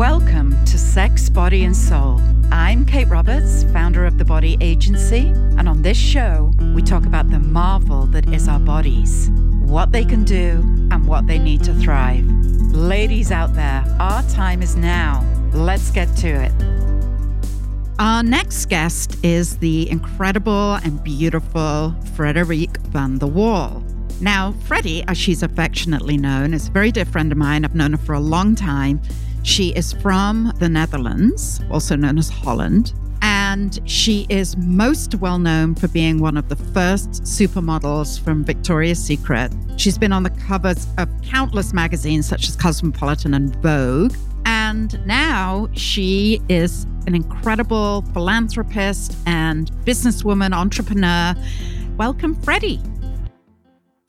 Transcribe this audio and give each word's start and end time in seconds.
Welcome 0.00 0.52
to 0.64 0.78
Sex, 0.78 1.28
Body, 1.28 1.62
and 1.62 1.76
Soul. 1.76 2.22
I'm 2.50 2.86
Kate 2.86 3.06
Roberts, 3.08 3.64
founder 3.64 4.06
of 4.06 4.16
The 4.16 4.24
Body 4.24 4.56
Agency, 4.62 5.26
and 5.58 5.68
on 5.68 5.82
this 5.82 5.98
show, 5.98 6.54
we 6.74 6.80
talk 6.80 7.04
about 7.04 7.28
the 7.28 7.38
marvel 7.38 8.06
that 8.06 8.26
is 8.32 8.48
our 8.48 8.58
bodies, 8.58 9.28
what 9.60 9.92
they 9.92 10.06
can 10.06 10.24
do, 10.24 10.60
and 10.90 11.06
what 11.06 11.26
they 11.26 11.38
need 11.38 11.62
to 11.64 11.74
thrive. 11.74 12.24
Ladies 12.72 13.30
out 13.30 13.52
there, 13.52 13.84
our 14.00 14.22
time 14.30 14.62
is 14.62 14.74
now. 14.74 15.22
Let's 15.52 15.90
get 15.90 16.06
to 16.16 16.28
it. 16.28 16.52
Our 17.98 18.22
next 18.22 18.70
guest 18.70 19.22
is 19.22 19.58
the 19.58 19.90
incredible 19.90 20.76
and 20.76 21.04
beautiful 21.04 21.94
Frederique 22.14 22.78
van 22.84 23.18
der 23.18 23.26
Wal. 23.26 23.84
Now, 24.22 24.52
Freddie, 24.64 25.02
as 25.08 25.18
she's 25.18 25.42
affectionately 25.42 26.16
known, 26.16 26.54
is 26.54 26.68
a 26.68 26.70
very 26.70 26.90
dear 26.90 27.04
friend 27.04 27.30
of 27.32 27.36
mine. 27.36 27.66
I've 27.66 27.74
known 27.74 27.92
her 27.92 27.98
for 27.98 28.14
a 28.14 28.20
long 28.20 28.54
time. 28.54 29.02
She 29.42 29.70
is 29.70 29.92
from 29.94 30.52
the 30.58 30.68
Netherlands, 30.68 31.60
also 31.70 31.96
known 31.96 32.18
as 32.18 32.28
Holland, 32.28 32.92
and 33.22 33.80
she 33.84 34.26
is 34.28 34.56
most 34.56 35.14
well 35.16 35.38
known 35.38 35.74
for 35.74 35.88
being 35.88 36.18
one 36.18 36.36
of 36.36 36.48
the 36.48 36.56
first 36.56 37.10
supermodels 37.22 38.20
from 38.20 38.44
Victoria's 38.44 39.02
Secret. 39.02 39.52
She's 39.76 39.98
been 39.98 40.12
on 40.12 40.22
the 40.22 40.30
covers 40.30 40.86
of 40.98 41.08
countless 41.22 41.72
magazines 41.72 42.26
such 42.26 42.48
as 42.48 42.56
Cosmopolitan 42.56 43.34
and 43.34 43.54
Vogue. 43.56 44.14
And 44.44 45.04
now 45.06 45.68
she 45.72 46.40
is 46.48 46.84
an 47.06 47.14
incredible 47.14 48.02
philanthropist 48.12 49.16
and 49.26 49.70
businesswoman, 49.84 50.52
entrepreneur. 50.54 51.34
Welcome, 51.96 52.34
Freddie. 52.42 52.80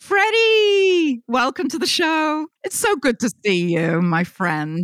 Freddie, 0.02 1.22
welcome 1.28 1.70
to 1.70 1.78
the 1.78 1.86
show. 1.86 2.48
It's 2.64 2.76
so 2.76 2.96
good 2.96 3.20
to 3.20 3.32
see 3.46 3.72
you, 3.72 4.02
my 4.02 4.24
friend. 4.24 4.84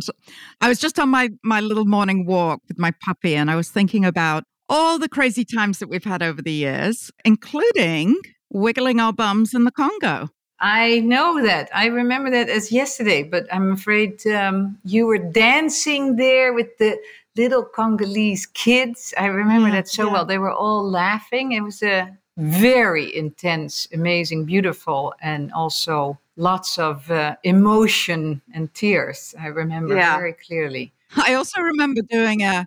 I 0.60 0.68
was 0.68 0.78
just 0.78 0.96
on 1.00 1.08
my, 1.08 1.30
my 1.42 1.60
little 1.60 1.86
morning 1.86 2.24
walk 2.24 2.62
with 2.68 2.78
my 2.78 2.92
puppy, 3.02 3.34
and 3.34 3.50
I 3.50 3.56
was 3.56 3.68
thinking 3.68 4.04
about 4.04 4.44
all 4.68 4.96
the 4.96 5.08
crazy 5.08 5.44
times 5.44 5.80
that 5.80 5.88
we've 5.88 6.04
had 6.04 6.22
over 6.22 6.40
the 6.40 6.52
years, 6.52 7.10
including 7.24 8.16
wiggling 8.50 9.00
our 9.00 9.12
bums 9.12 9.54
in 9.54 9.64
the 9.64 9.72
Congo. 9.72 10.28
I 10.60 11.00
know 11.00 11.42
that. 11.42 11.68
I 11.74 11.86
remember 11.86 12.30
that 12.30 12.48
as 12.48 12.70
yesterday, 12.70 13.24
but 13.24 13.52
I'm 13.52 13.72
afraid 13.72 14.24
um, 14.28 14.78
you 14.84 15.06
were 15.06 15.18
dancing 15.18 16.14
there 16.14 16.52
with 16.52 16.78
the 16.78 16.96
little 17.36 17.64
Congolese 17.64 18.46
kids. 18.46 19.12
I 19.18 19.26
remember 19.26 19.66
yeah, 19.66 19.74
that 19.74 19.88
so 19.88 20.06
yeah. 20.06 20.12
well. 20.12 20.24
They 20.24 20.38
were 20.38 20.52
all 20.52 20.88
laughing. 20.88 21.52
It 21.52 21.62
was 21.62 21.82
a 21.82 22.16
very 22.38 23.14
intense, 23.14 23.88
amazing, 23.92 24.44
beautiful, 24.44 25.12
and 25.20 25.52
also 25.52 26.18
lots 26.36 26.78
of 26.78 27.10
uh, 27.10 27.34
emotion 27.42 28.40
and 28.54 28.72
tears. 28.72 29.34
I 29.38 29.48
remember 29.48 29.96
yeah. 29.96 30.16
very 30.16 30.34
clearly. 30.34 30.92
I 31.16 31.34
also 31.34 31.60
remember 31.60 32.00
doing 32.02 32.42
a 32.42 32.66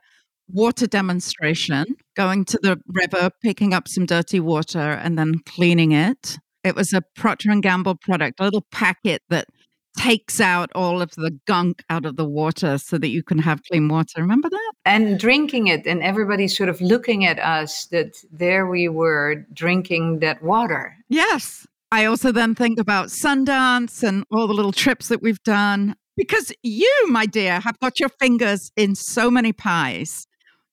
water 0.52 0.88
demonstration, 0.88 1.86
going 2.16 2.44
to 2.45 2.59
the 2.61 2.81
river, 2.88 3.30
picking 3.42 3.73
up 3.73 3.88
some 3.88 4.05
dirty 4.05 4.42
water, 4.42 4.80
and 4.80 5.17
then 5.17 5.39
cleaning 5.45 5.94
it. 5.94 6.38
It 6.66 6.75
was 6.75 6.92
a 6.92 7.02
Procter 7.16 7.49
and 7.49 7.64
Gamble 7.64 7.95
product, 7.95 8.39
a 8.39 8.44
little 8.44 8.66
packet 8.72 9.23
that 9.30 9.47
takes 9.97 10.39
out 10.39 10.72
all 10.73 11.02
of 11.02 11.11
the 11.11 11.38
gunk 11.47 11.84
out 11.89 12.06
of 12.06 12.16
the 12.16 12.25
water 12.25 12.78
so 12.78 12.97
that 12.97 13.09
you 13.09 13.23
can 13.23 13.38
have 13.38 13.61
clean 13.70 13.88
water. 13.88 14.22
Remember 14.22 14.50
that? 14.50 14.73
And 14.86 15.20
drinking 15.20 15.67
it, 15.67 15.86
and 15.86 16.02
everybody 16.02 16.48
sort 16.48 16.70
of 16.70 16.80
looking 16.81 17.25
at 17.25 17.39
us 17.39 17.86
that 17.88 18.16
there 18.31 18.67
we 18.67 18.88
were 18.88 19.45
drinking 19.53 20.20
that 20.20 20.42
water. 20.42 20.95
Yes. 21.09 21.67
I 21.92 22.06
also 22.06 22.31
then 22.31 22.56
think 22.56 22.80
about 22.80 23.08
Sundance 23.08 24.02
and 24.02 24.23
all 24.31 24.48
the 24.48 24.53
little 24.53 24.72
trips 24.72 25.09
that 25.09 25.22
we've 25.22 25.44
done. 25.44 25.95
Because 26.17 26.52
you, 26.64 27.05
my 27.08 27.26
dear, 27.26 27.59
have 27.59 27.80
got 27.80 28.00
your 28.00 28.09
fingers 28.09 28.72
in 28.76 28.95
so 28.95 29.31
many 29.31 29.53
pies. 29.53 30.28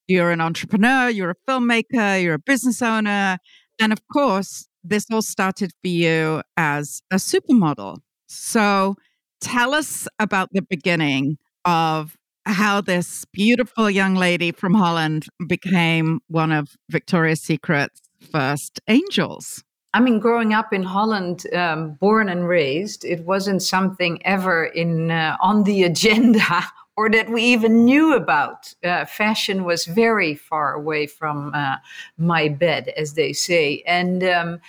You're 0.06 0.30
an 0.30 0.40
entrepreneur, 0.40 1.08
you're 1.08 1.30
a 1.30 1.50
filmmaker, 1.50 2.22
you're 2.22 2.34
a 2.34 2.38
business 2.38 2.82
owner. 2.82 3.38
And 3.80 3.92
of 3.92 4.00
course, 4.12 4.68
this 4.82 5.06
all 5.12 5.22
started 5.22 5.72
for 5.82 5.88
you 5.88 6.42
as 6.56 7.02
a 7.10 7.16
supermodel. 7.16 7.98
So 8.26 8.96
Tell 9.40 9.74
us 9.74 10.08
about 10.18 10.50
the 10.52 10.62
beginning 10.62 11.38
of 11.64 12.16
how 12.44 12.80
this 12.80 13.24
beautiful 13.32 13.90
young 13.90 14.14
lady 14.14 14.52
from 14.52 14.74
Holland 14.74 15.26
became 15.46 16.20
one 16.28 16.50
of 16.50 16.76
Victoria's 16.88 17.42
Secret's 17.42 18.00
first 18.32 18.80
angels. 18.88 19.62
I 19.94 20.00
mean, 20.00 20.18
growing 20.18 20.52
up 20.52 20.72
in 20.72 20.82
Holland, 20.82 21.46
um, 21.54 21.92
born 21.94 22.28
and 22.28 22.46
raised, 22.46 23.04
it 23.04 23.24
wasn't 23.24 23.62
something 23.62 24.24
ever 24.26 24.66
in 24.66 25.10
uh, 25.10 25.36
on 25.40 25.64
the 25.64 25.82
agenda 25.92 26.64
or 26.96 27.08
that 27.10 27.30
we 27.30 27.42
even 27.42 27.84
knew 27.84 28.14
about. 28.14 28.74
Uh, 28.82 29.04
fashion 29.04 29.64
was 29.64 29.84
very 29.84 30.34
far 30.34 30.74
away 30.74 31.06
from 31.06 31.52
uh, 31.54 31.76
my 32.16 32.48
bed, 32.48 32.92
as 32.96 33.14
they 33.14 33.32
say, 33.32 33.82
and. 33.86 34.24
Um, 34.24 34.60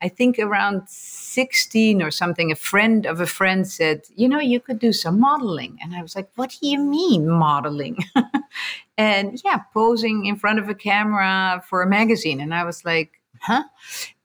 I 0.00 0.08
think 0.08 0.38
around 0.38 0.88
16 0.88 2.02
or 2.02 2.10
something, 2.10 2.52
a 2.52 2.56
friend 2.56 3.04
of 3.04 3.20
a 3.20 3.26
friend 3.26 3.66
said, 3.66 4.02
You 4.14 4.28
know, 4.28 4.38
you 4.38 4.60
could 4.60 4.78
do 4.78 4.92
some 4.92 5.18
modeling. 5.18 5.78
And 5.82 5.94
I 5.94 6.02
was 6.02 6.14
like, 6.14 6.30
What 6.36 6.56
do 6.60 6.68
you 6.68 6.78
mean, 6.78 7.28
modeling? 7.28 7.98
and 8.98 9.40
yeah, 9.44 9.58
posing 9.74 10.26
in 10.26 10.36
front 10.36 10.60
of 10.60 10.68
a 10.68 10.74
camera 10.74 11.62
for 11.68 11.82
a 11.82 11.88
magazine. 11.88 12.40
And 12.40 12.54
I 12.54 12.64
was 12.64 12.84
like, 12.84 13.20
Huh? 13.40 13.64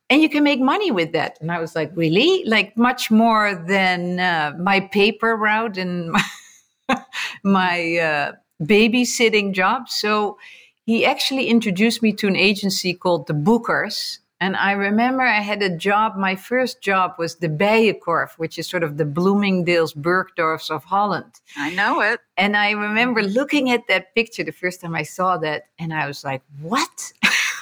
And 0.10 0.22
you 0.22 0.30
can 0.30 0.44
make 0.44 0.60
money 0.60 0.92
with 0.92 1.12
that. 1.14 1.40
And 1.42 1.52
I 1.52 1.60
was 1.60 1.76
like, 1.76 1.92
Really? 1.96 2.44
Like, 2.46 2.78
much 2.78 3.10
more 3.10 3.56
than 3.56 4.20
uh, 4.20 4.54
my 4.60 4.80
paper 4.80 5.36
route 5.36 5.78
and 5.78 6.12
my, 6.88 7.06
my 7.44 7.98
uh, 7.98 8.32
babysitting 8.62 9.54
job. 9.54 9.90
So, 9.90 10.38
he 10.86 11.06
actually 11.06 11.46
introduced 11.48 12.04
me 12.04 12.12
to 12.12 12.28
an 12.28 12.36
agency 12.36 12.94
called 12.94 13.28
the 13.28 13.34
Bookers 13.34 14.20
and 14.44 14.58
I 14.58 14.74
remember 14.74 15.24
I 15.24 15.40
had 15.40 15.64
a 15.64 15.70
job. 15.70 16.18
My 16.18 16.36
first 16.36 16.82
job 16.82 17.16
was 17.18 17.36
the 17.36 17.48
Bijenkorf, 17.48 18.34
which 18.34 18.60
is 18.60 18.68
sort 18.68 18.84
of 18.84 18.98
the 18.98 19.06
Bloomingdale's 19.06 19.94
Bergdorfs 19.94 20.70
of 20.70 20.84
Holland. 20.84 21.40
I 21.56 21.74
know 21.74 22.02
it. 22.02 22.20
And 22.36 22.58
I 22.58 22.72
remember 22.72 23.24
looking 23.24 23.72
at 23.72 23.88
that 23.88 24.14
picture 24.16 24.44
the 24.44 24.52
first 24.52 24.82
time 24.82 24.96
I 24.96 25.04
saw 25.04 25.38
that, 25.38 25.68
and 25.80 25.94
I 25.94 26.08
was 26.08 26.26
like, 26.26 26.42
what? 26.62 27.14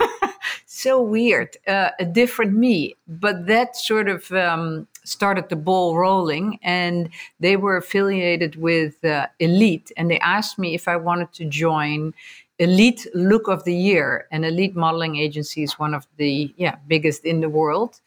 so 0.66 1.00
weird, 1.00 1.56
uh, 1.68 1.92
a 2.00 2.06
different 2.06 2.54
me. 2.58 2.96
But 3.08 3.46
that 3.46 3.76
sort 3.76 4.10
of 4.10 4.32
um, 4.32 4.88
started 5.04 5.50
the 5.50 5.58
ball 5.58 5.96
rolling, 5.96 6.58
and 6.64 7.12
they 7.40 7.58
were 7.58 7.78
affiliated 7.78 8.56
with 8.56 9.06
uh, 9.06 9.28
Elite, 9.40 9.92
and 9.98 10.10
they 10.10 10.20
asked 10.22 10.58
me 10.58 10.74
if 10.74 10.88
I 10.88 10.96
wanted 10.96 11.32
to 11.34 11.46
join 11.46 12.16
elite 12.62 13.08
look 13.16 13.48
of 13.48 13.64
the 13.64 13.76
year. 13.76 14.28
And 14.32 14.46
elite 14.46 14.76
modeling 14.76 15.16
agency 15.16 15.64
is 15.64 15.80
one 15.80 15.94
of 15.94 16.08
the 16.18 16.54
yeah 16.58 16.76
biggest 16.88 17.26
in 17.26 17.42
the 17.42 17.50
world. 17.50 18.00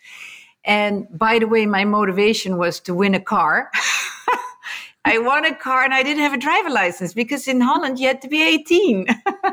And 0.65 1.07
by 1.11 1.39
the 1.39 1.49
way 1.49 1.67
my 1.67 1.85
motivation 1.85 2.57
was 2.57 2.81
to 2.81 2.95
win 2.95 3.15
a 3.15 3.21
car. 3.21 3.71
I 5.07 5.19
won 5.19 5.45
a 5.45 5.55
car 5.55 5.85
and 5.85 5.93
i 5.93 6.03
didn't 6.03 6.23
have 6.23 6.33
a 6.33 6.39
driver 6.39 6.71
license 6.71 7.13
because 7.13 7.47
in 7.47 7.61
holland 7.61 7.99
you 7.99 8.07
had 8.07 8.23
to 8.23 8.29
be 8.29 8.43
18 8.43 9.07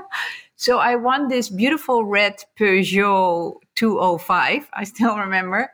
so 0.56 0.80
i 0.80 0.96
won 0.96 1.28
this 1.28 1.50
beautiful 1.50 2.06
red 2.06 2.36
peugeot 2.58 3.56
205 3.76 4.70
i 4.74 4.84
still 4.86 5.18
remember 5.18 5.70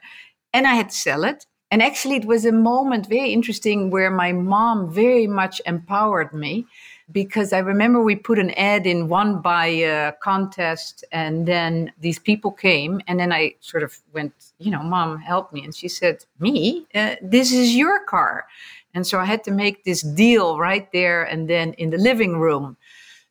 and 0.51 0.65
i 0.65 0.73
had 0.73 0.89
to 0.89 0.95
sell 0.95 1.23
it. 1.23 1.45
And 1.69 1.83
actually 1.83 2.15
it 2.15 2.25
was 2.25 2.44
a 2.44 2.51
moment 2.51 3.07
very 3.07 3.31
interesting 3.31 3.91
where 3.91 4.09
my 4.09 4.31
mom 4.31 4.91
very 4.91 5.27
much 5.27 5.61
empowered 5.65 6.33
me 6.33 6.65
because 7.12 7.53
I 7.53 7.59
remember 7.59 8.01
we 8.01 8.16
put 8.16 8.38
an 8.38 8.51
ad 8.51 8.85
in 8.85 9.07
one 9.07 9.41
by 9.41 9.68
a 9.68 10.13
contest, 10.22 11.06
and 11.12 11.45
then 11.45 11.91
these 12.00 12.19
people 12.19 12.51
came, 12.51 13.01
and 13.07 13.19
then 13.19 13.31
I 13.31 13.56
sort 13.62 13.84
of 13.84 13.97
went, 14.13 14.34
you 14.59 14.72
know, 14.72 14.84
mom, 14.84 15.19
help 15.19 15.53
me, 15.53 15.63
and 15.63 15.73
she 15.73 15.88
said, 15.88 16.25
me, 16.40 16.85
uh, 16.94 17.16
this 17.22 17.53
is 17.53 17.75
your 17.75 18.03
car, 18.06 18.45
and 18.94 19.07
so 19.07 19.19
I 19.19 19.25
had 19.25 19.44
to 19.45 19.51
make 19.51 19.84
this 19.84 20.01
deal 20.01 20.57
right 20.57 20.91
there 20.91 21.23
and 21.23 21.50
then 21.50 21.73
in 21.73 21.91
the 21.91 21.97
living 21.97 22.38
room. 22.38 22.78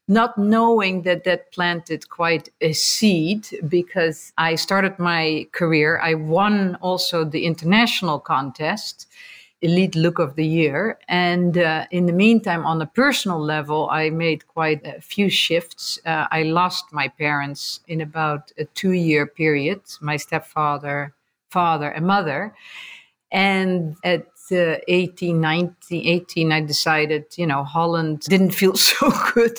Not 0.09 0.39
knowing 0.39 1.03
that 1.03 1.25
that 1.25 1.51
planted 1.51 2.09
quite 2.09 2.49
a 2.61 2.73
seed 2.73 3.49
because 3.67 4.33
I 4.39 4.55
started 4.55 4.97
my 5.01 5.49
career. 5.51 5.99
I 5.99 6.15
won 6.15 6.77
also 6.81 7.25
the 7.25 7.45
international 7.45 8.21
contest 8.21 9.09
elite 9.67 9.95
look 9.95 10.19
of 10.19 10.35
the 10.37 10.47
year. 10.47 10.99
And 11.09 11.59
uh, 11.59 11.87
in 11.91 12.07
the 12.07 12.13
meantime, 12.13 12.65
on 12.65 12.81
a 12.81 12.87
personal 12.87 13.41
level, 13.41 13.89
I 13.91 14.11
made 14.11 14.47
quite 14.47 14.87
a 14.87 15.01
few 15.01 15.29
shifts. 15.29 16.01
Uh, 16.05 16.27
I 16.31 16.45
lost 16.45 16.85
my 16.93 17.09
parents 17.09 17.81
in 17.87 18.01
about 18.01 18.53
a 18.59 18.65
two 18.81 18.93
year 18.93 19.27
period 19.27 19.81
my 20.01 20.17
stepfather, 20.17 21.15
father, 21.51 21.89
and 21.91 22.07
mother. 22.07 22.55
And 23.31 23.97
at 24.05 24.27
uh, 24.53 24.77
18, 24.89 25.41
19, 25.41 26.07
18, 26.07 26.53
I 26.53 26.61
decided, 26.61 27.25
you 27.37 27.47
know, 27.47 27.65
Holland 27.65 28.21
didn't 28.21 28.53
feel 28.53 28.77
so 28.91 29.13
good. 29.35 29.59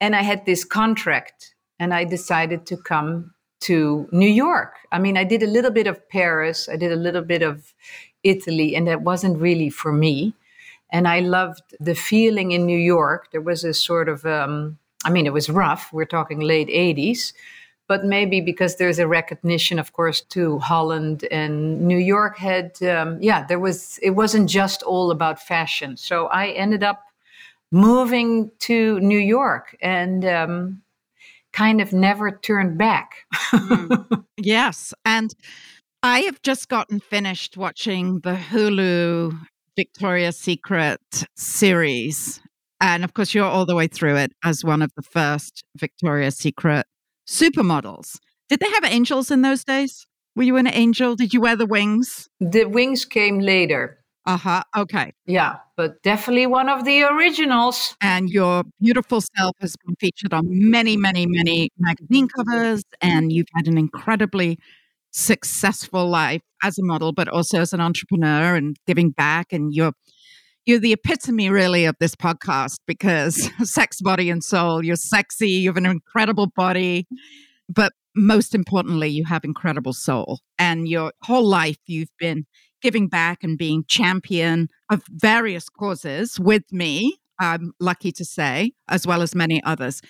And 0.00 0.16
I 0.16 0.22
had 0.22 0.44
this 0.44 0.64
contract, 0.64 1.54
and 1.78 1.94
I 1.94 2.04
decided 2.04 2.66
to 2.66 2.76
come 2.76 3.34
to 3.60 4.06
New 4.12 4.28
York. 4.28 4.74
I 4.92 4.98
mean, 4.98 5.16
I 5.16 5.24
did 5.24 5.42
a 5.42 5.46
little 5.46 5.70
bit 5.70 5.86
of 5.86 5.96
Paris, 6.08 6.68
I 6.68 6.76
did 6.76 6.92
a 6.92 6.96
little 6.96 7.22
bit 7.22 7.42
of 7.42 7.72
Italy, 8.24 8.74
and 8.74 8.88
that 8.88 9.02
wasn't 9.02 9.38
really 9.38 9.70
for 9.70 9.92
me. 9.92 10.34
And 10.90 11.06
I 11.08 11.20
loved 11.20 11.62
the 11.80 11.94
feeling 11.94 12.52
in 12.52 12.66
New 12.66 12.78
York. 12.78 13.30
There 13.32 13.40
was 13.40 13.64
a 13.64 13.74
sort 13.74 14.08
of, 14.08 14.24
um, 14.24 14.78
I 15.04 15.10
mean, 15.10 15.26
it 15.26 15.32
was 15.32 15.50
rough. 15.50 15.92
We're 15.92 16.04
talking 16.04 16.40
late 16.40 16.68
80s, 16.68 17.32
but 17.88 18.04
maybe 18.04 18.40
because 18.40 18.76
there's 18.76 18.98
a 18.98 19.06
recognition, 19.06 19.78
of 19.78 19.92
course, 19.92 20.20
to 20.20 20.58
Holland 20.58 21.24
and 21.30 21.80
New 21.82 21.98
York 21.98 22.38
had, 22.38 22.80
um, 22.82 23.18
yeah, 23.20 23.44
there 23.46 23.58
was, 23.58 23.98
it 24.02 24.10
wasn't 24.10 24.48
just 24.48 24.82
all 24.82 25.10
about 25.10 25.40
fashion. 25.40 25.96
So 25.96 26.26
I 26.26 26.48
ended 26.48 26.82
up 26.82 27.02
moving 27.70 28.50
to 28.60 29.00
New 29.00 29.18
York 29.18 29.76
and 29.82 30.24
um, 30.24 30.82
kind 31.52 31.80
of 31.80 31.92
never 31.92 32.30
turned 32.30 32.78
back. 32.78 33.26
mm. 33.52 34.24
Yes. 34.36 34.94
And 35.04 35.34
I 36.04 36.20
have 36.20 36.42
just 36.42 36.68
gotten 36.68 37.00
finished 37.00 37.56
watching 37.56 38.20
the 38.20 38.34
Hulu 38.34 39.40
Victoria's 39.74 40.36
Secret 40.36 41.00
series. 41.34 42.42
And 42.78 43.04
of 43.04 43.14
course, 43.14 43.32
you're 43.32 43.46
all 43.46 43.64
the 43.64 43.74
way 43.74 43.86
through 43.86 44.16
it 44.16 44.32
as 44.44 44.62
one 44.62 44.82
of 44.82 44.92
the 44.96 45.02
first 45.02 45.64
Victoria's 45.78 46.36
Secret 46.36 46.84
supermodels. 47.26 48.18
Did 48.50 48.60
they 48.60 48.68
have 48.68 48.84
angels 48.84 49.30
in 49.30 49.40
those 49.40 49.64
days? 49.64 50.06
Were 50.36 50.42
you 50.42 50.58
an 50.58 50.66
angel? 50.66 51.16
Did 51.16 51.32
you 51.32 51.40
wear 51.40 51.56
the 51.56 51.64
wings? 51.64 52.28
The 52.38 52.66
wings 52.66 53.06
came 53.06 53.38
later. 53.38 53.98
Uh 54.26 54.36
huh. 54.36 54.62
Okay. 54.76 55.14
Yeah, 55.24 55.56
but 55.74 56.02
definitely 56.02 56.46
one 56.46 56.68
of 56.68 56.84
the 56.84 57.04
originals. 57.04 57.96
And 58.02 58.28
your 58.28 58.64
beautiful 58.78 59.22
self 59.22 59.56
has 59.60 59.74
been 59.86 59.96
featured 59.96 60.34
on 60.34 60.44
many, 60.50 60.98
many, 60.98 61.24
many 61.24 61.70
magazine 61.78 62.28
covers, 62.28 62.82
and 63.00 63.32
you've 63.32 63.48
had 63.54 63.68
an 63.68 63.78
incredibly 63.78 64.58
successful 65.14 66.08
life 66.08 66.42
as 66.62 66.78
a 66.78 66.84
model, 66.84 67.12
but 67.12 67.28
also 67.28 67.60
as 67.60 67.72
an 67.72 67.80
entrepreneur 67.80 68.56
and 68.56 68.76
giving 68.86 69.10
back. 69.10 69.52
And 69.52 69.72
you're 69.72 69.92
you're 70.66 70.80
the 70.80 70.94
epitome 70.94 71.50
really 71.50 71.84
of 71.84 71.94
this 72.00 72.14
podcast 72.14 72.78
because 72.86 73.50
sex, 73.62 74.00
body, 74.00 74.30
and 74.30 74.42
soul. 74.42 74.84
You're 74.84 74.96
sexy. 74.96 75.50
You 75.50 75.68
have 75.68 75.76
an 75.76 75.86
incredible 75.86 76.48
body, 76.56 77.06
but 77.68 77.92
most 78.16 78.54
importantly, 78.54 79.08
you 79.08 79.24
have 79.24 79.44
incredible 79.44 79.92
soul. 79.92 80.40
And 80.58 80.88
your 80.88 81.12
whole 81.22 81.46
life, 81.46 81.76
you've 81.86 82.16
been 82.18 82.46
giving 82.80 83.08
back 83.08 83.42
and 83.42 83.58
being 83.58 83.84
champion 83.88 84.68
of 84.90 85.02
various 85.08 85.68
causes 85.68 86.38
with 86.40 86.64
me, 86.70 87.18
I'm 87.38 87.72
lucky 87.80 88.12
to 88.12 88.24
say, 88.24 88.72
as 88.88 89.06
well 89.06 89.22
as 89.22 89.34
many 89.34 89.62
others. 89.64 90.00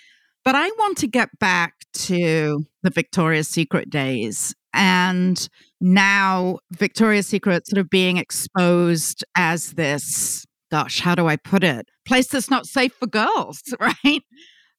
But 0.44 0.54
I 0.54 0.68
want 0.78 0.98
to 0.98 1.06
get 1.06 1.30
back 1.38 1.74
to 1.94 2.64
the 2.82 2.90
Victoria's 2.90 3.48
Secret 3.48 3.90
days 3.90 4.54
and 4.74 5.48
now 5.80 6.58
Victoria's 6.72 7.26
Secret 7.26 7.66
sort 7.66 7.78
of 7.78 7.90
being 7.90 8.16
exposed 8.16 9.24
as 9.36 9.72
this, 9.72 10.44
gosh, 10.70 11.00
how 11.00 11.14
do 11.14 11.26
I 11.26 11.36
put 11.36 11.64
it? 11.64 11.88
Place 12.06 12.28
that's 12.28 12.50
not 12.50 12.66
safe 12.66 12.92
for 12.94 13.06
girls, 13.06 13.62
right? 13.80 14.22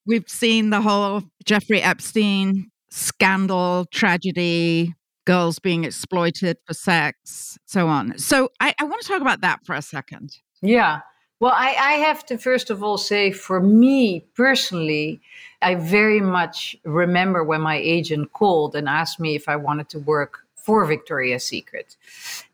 We've 0.05 0.29
seen 0.29 0.69
the 0.69 0.81
whole 0.81 1.23
Jeffrey 1.45 1.81
Epstein 1.81 2.71
scandal, 2.89 3.85
tragedy, 3.91 4.93
girls 5.25 5.59
being 5.59 5.83
exploited 5.83 6.57
for 6.65 6.73
sex, 6.73 7.57
so 7.65 7.87
on. 7.87 8.17
So 8.17 8.49
I, 8.59 8.73
I 8.79 8.83
want 8.83 9.01
to 9.01 9.07
talk 9.07 9.21
about 9.21 9.41
that 9.41 9.59
for 9.65 9.75
a 9.75 9.81
second. 9.81 10.31
Yeah. 10.61 10.99
Well, 11.45 11.53
I, 11.55 11.75
I, 11.79 11.93
have 12.07 12.25
to 12.25 12.39
first 12.39 12.71
of 12.71 12.81
all 12.81 12.97
say, 12.97 13.29
for 13.29 13.59
me 13.61 14.21
personally, 14.33 15.21
I 15.61 15.75
very 15.75 16.19
much 16.19 16.75
remember 16.83 17.43
when 17.43 17.61
my 17.61 17.75
agent 17.75 18.33
called 18.33 18.75
and 18.75 18.89
asked 18.89 19.19
me 19.19 19.35
if 19.35 19.47
I 19.47 19.55
wanted 19.55 19.87
to 19.89 19.99
work 19.99 20.39
for 20.55 20.83
Victoria's 20.85 21.43
Secret. 21.43 21.97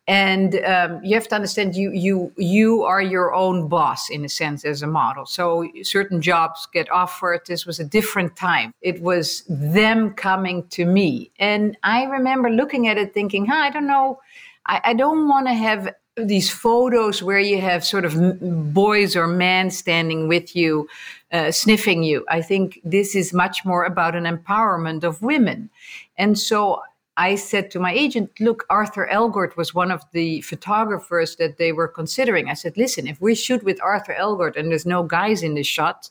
And 0.10 0.62
um, 0.66 1.02
you 1.06 1.16
have 1.16 1.30
to 1.30 1.36
understand, 1.36 1.74
you 1.74 1.94
you 1.94 2.34
you 2.36 2.84
are 2.84 3.02
your 3.02 3.34
own 3.34 3.70
boss 3.70 4.10
in 4.10 4.26
a 4.26 4.30
sense 4.30 4.66
as 4.66 4.82
a 4.82 4.88
model. 4.88 5.26
So 5.26 5.70
certain 5.84 6.22
jobs 6.22 6.68
get 6.74 6.92
offered. 6.92 7.44
This 7.48 7.66
was 7.66 7.80
a 7.80 7.86
different 7.86 8.36
time. 8.36 8.74
It 8.82 9.02
was 9.02 9.46
them 9.48 10.12
coming 10.16 10.68
to 10.72 10.84
me, 10.86 11.32
and 11.40 11.78
I 11.84 12.04
remember 12.04 12.50
looking 12.50 12.90
at 12.90 12.98
it, 12.98 13.14
thinking, 13.14 13.46
"Huh, 13.46 13.56
I 13.56 13.70
don't 13.70 13.88
know." 13.88 14.20
I, 14.66 14.82
I 14.84 14.94
don't 14.94 15.28
want 15.28 15.48
to 15.48 15.54
have 15.54 15.90
these 16.28 16.50
photos 16.50 17.22
where 17.22 17.40
you 17.40 17.60
have 17.62 17.84
sort 17.86 18.06
of 18.06 18.74
boys 18.74 19.16
or 19.16 19.28
men 19.28 19.70
standing 19.72 20.28
with 20.28 20.56
you, 20.56 20.88
uh, 21.32 21.52
sniffing 21.52 22.04
you. 22.04 22.26
I 22.30 22.42
think 22.42 22.80
this 22.84 23.16
is 23.16 23.34
much 23.34 23.64
more 23.66 23.86
about 23.86 24.16
an 24.16 24.24
empowerment 24.24 25.04
of 25.04 25.22
women. 25.22 25.70
And 26.18 26.38
so 26.38 26.82
I 27.18 27.36
said 27.36 27.72
to 27.72 27.80
my 27.80 27.94
agent, 27.94 28.32
look, 28.40 28.66
Arthur 28.70 29.08
Elgort 29.12 29.58
was 29.58 29.76
one 29.76 29.92
of 29.92 30.04
the 30.12 30.42
photographers 30.42 31.36
that 31.36 31.58
they 31.58 31.72
were 31.72 31.88
considering. 31.88 32.50
I 32.50 32.54
said, 32.54 32.78
listen, 32.78 33.08
if 33.08 33.20
we 33.20 33.36
shoot 33.36 33.64
with 33.64 33.82
Arthur 33.82 34.16
Elgort 34.20 34.56
and 34.56 34.72
there's 34.72 34.86
no 34.86 35.04
guys 35.04 35.44
in 35.44 35.56
the 35.56 35.64
shot, 35.64 36.10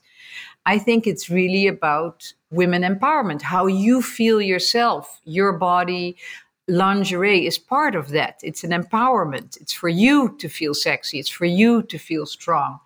I 0.66 0.78
think 0.78 1.06
it's 1.06 1.30
really 1.30 1.66
about 1.66 2.32
women 2.50 2.82
empowerment, 2.82 3.42
how 3.42 3.66
you 3.66 4.02
feel 4.02 4.42
yourself, 4.42 5.20
your 5.24 5.52
body, 5.52 6.16
lingerie 6.70 7.46
is 7.46 7.58
part 7.58 7.94
of 7.94 8.08
that. 8.10 8.40
It's 8.42 8.64
an 8.64 8.70
empowerment. 8.70 9.60
It's 9.60 9.72
for 9.72 9.88
you 9.88 10.36
to 10.38 10.48
feel 10.48 10.74
sexy. 10.74 11.18
It's 11.18 11.28
for 11.28 11.44
you 11.44 11.82
to 11.82 11.98
feel 11.98 12.26
strong. 12.26 12.78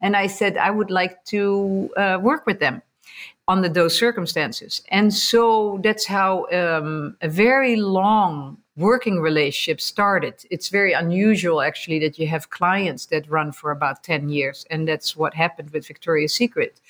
And 0.00 0.16
I 0.16 0.26
said 0.28 0.56
I 0.56 0.70
would 0.70 0.90
like 0.90 1.24
to 1.26 1.90
uh, 1.96 2.18
work 2.20 2.46
with 2.46 2.60
them 2.60 2.82
under 3.48 3.68
those 3.68 3.98
circumstances. 3.98 4.82
And 4.90 5.12
so 5.12 5.80
that's 5.82 6.06
how 6.06 6.46
um, 6.52 7.16
a 7.20 7.28
very 7.28 7.76
long 7.76 8.56
working 8.76 9.20
relationship 9.20 9.80
started. 9.80 10.34
It's 10.50 10.68
very 10.68 10.92
unusual, 10.92 11.60
actually, 11.60 11.98
that 12.00 12.18
you 12.18 12.26
have 12.28 12.50
clients 12.50 13.06
that 13.06 13.28
run 13.28 13.52
for 13.52 13.72
about 13.72 14.04
10 14.04 14.28
years. 14.28 14.64
And 14.70 14.86
that's 14.86 15.16
what 15.16 15.34
happened 15.34 15.70
with 15.70 15.86
Victoria's 15.86 16.32
Secret. 16.32 16.80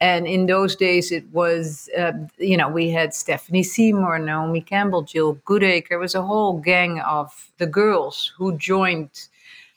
And 0.00 0.26
in 0.26 0.46
those 0.46 0.76
days, 0.76 1.10
it 1.10 1.24
was, 1.32 1.88
uh, 1.96 2.12
you 2.38 2.56
know, 2.56 2.68
we 2.68 2.90
had 2.90 3.14
Stephanie 3.14 3.62
Seymour, 3.62 4.18
Naomi 4.18 4.60
Campbell, 4.60 5.02
Jill 5.02 5.36
Goodacre. 5.46 5.92
It 5.92 5.96
was 5.96 6.14
a 6.14 6.22
whole 6.22 6.58
gang 6.58 7.00
of 7.00 7.50
the 7.58 7.66
girls 7.66 8.32
who 8.36 8.56
joined 8.58 9.28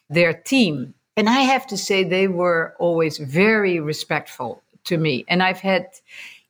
their 0.09 0.33
team. 0.33 0.93
And 1.15 1.29
I 1.29 1.41
have 1.41 1.65
to 1.67 1.77
say, 1.77 2.03
they 2.03 2.27
were 2.27 2.75
always 2.79 3.17
very 3.17 3.79
respectful 3.79 4.61
to 4.85 4.97
me. 4.97 5.23
And 5.27 5.41
I've 5.41 5.59
had, 5.59 5.87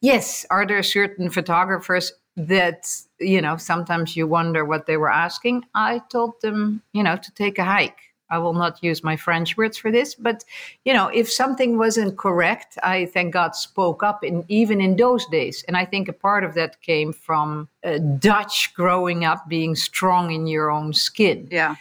yes, 0.01 0.45
are 0.49 0.65
there 0.65 0.83
certain 0.83 1.29
photographers 1.29 2.13
that, 2.37 2.91
you 3.19 3.41
know, 3.41 3.57
sometimes 3.57 4.15
you 4.15 4.25
wonder 4.25 4.65
what 4.65 4.85
they 4.85 4.97
were 4.97 5.11
asking? 5.11 5.65
I 5.75 6.01
told 6.09 6.41
them, 6.41 6.81
you 6.93 7.03
know, 7.03 7.17
to 7.17 7.31
take 7.33 7.59
a 7.59 7.65
hike 7.65 8.08
I 8.29 8.37
will 8.37 8.53
not 8.53 8.83
use 8.83 9.03
my 9.03 9.15
French 9.15 9.57
words 9.57 9.77
for 9.77 9.91
this, 9.91 10.15
but 10.15 10.43
you 10.85 10.93
know, 10.93 11.07
if 11.07 11.31
something 11.31 11.77
wasn't 11.77 12.17
correct, 12.17 12.77
I 12.83 13.05
thank 13.05 13.33
God 13.33 13.55
spoke 13.55 14.03
up 14.03 14.23
in 14.23 14.45
even 14.47 14.81
in 14.81 14.95
those 14.95 15.25
days. 15.27 15.63
And 15.67 15.75
I 15.75 15.85
think 15.85 16.07
a 16.07 16.13
part 16.13 16.43
of 16.43 16.53
that 16.55 16.81
came 16.81 17.13
from 17.13 17.69
uh, 17.83 17.97
Dutch 17.97 18.73
growing 18.73 19.25
up 19.25 19.47
being 19.47 19.75
strong 19.75 20.31
in 20.31 20.47
your 20.47 20.69
own 20.69 20.93
skin. 20.93 21.47
Yeah. 21.51 21.75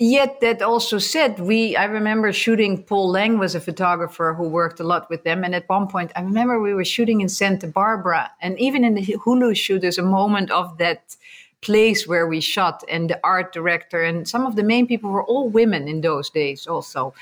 Yet 0.00 0.40
that 0.42 0.62
also 0.62 0.98
said, 0.98 1.40
we 1.40 1.74
I 1.74 1.86
remember 1.86 2.32
shooting 2.32 2.84
Paul 2.84 3.10
Lang 3.10 3.36
was 3.36 3.56
a 3.56 3.60
photographer 3.60 4.32
who 4.32 4.48
worked 4.48 4.78
a 4.78 4.84
lot 4.84 5.10
with 5.10 5.24
them. 5.24 5.42
And 5.42 5.56
at 5.56 5.68
one 5.68 5.88
point 5.88 6.12
I 6.14 6.20
remember 6.22 6.60
we 6.60 6.72
were 6.72 6.84
shooting 6.84 7.20
in 7.20 7.28
Santa 7.28 7.66
Barbara. 7.66 8.30
And 8.40 8.56
even 8.60 8.84
in 8.84 8.94
the 8.94 9.02
Hulu 9.02 9.56
shoot, 9.56 9.80
there's 9.80 9.98
a 9.98 10.02
moment 10.02 10.52
of 10.52 10.78
that 10.78 11.16
place 11.60 12.06
where 12.06 12.26
we 12.26 12.40
shot 12.40 12.84
and 12.88 13.10
the 13.10 13.18
art 13.24 13.52
director 13.52 14.02
and 14.02 14.28
some 14.28 14.46
of 14.46 14.54
the 14.56 14.62
main 14.62 14.86
people 14.86 15.10
were 15.10 15.24
all 15.24 15.48
women 15.48 15.88
in 15.88 16.00
those 16.00 16.30
days 16.30 16.66
also. 16.66 17.12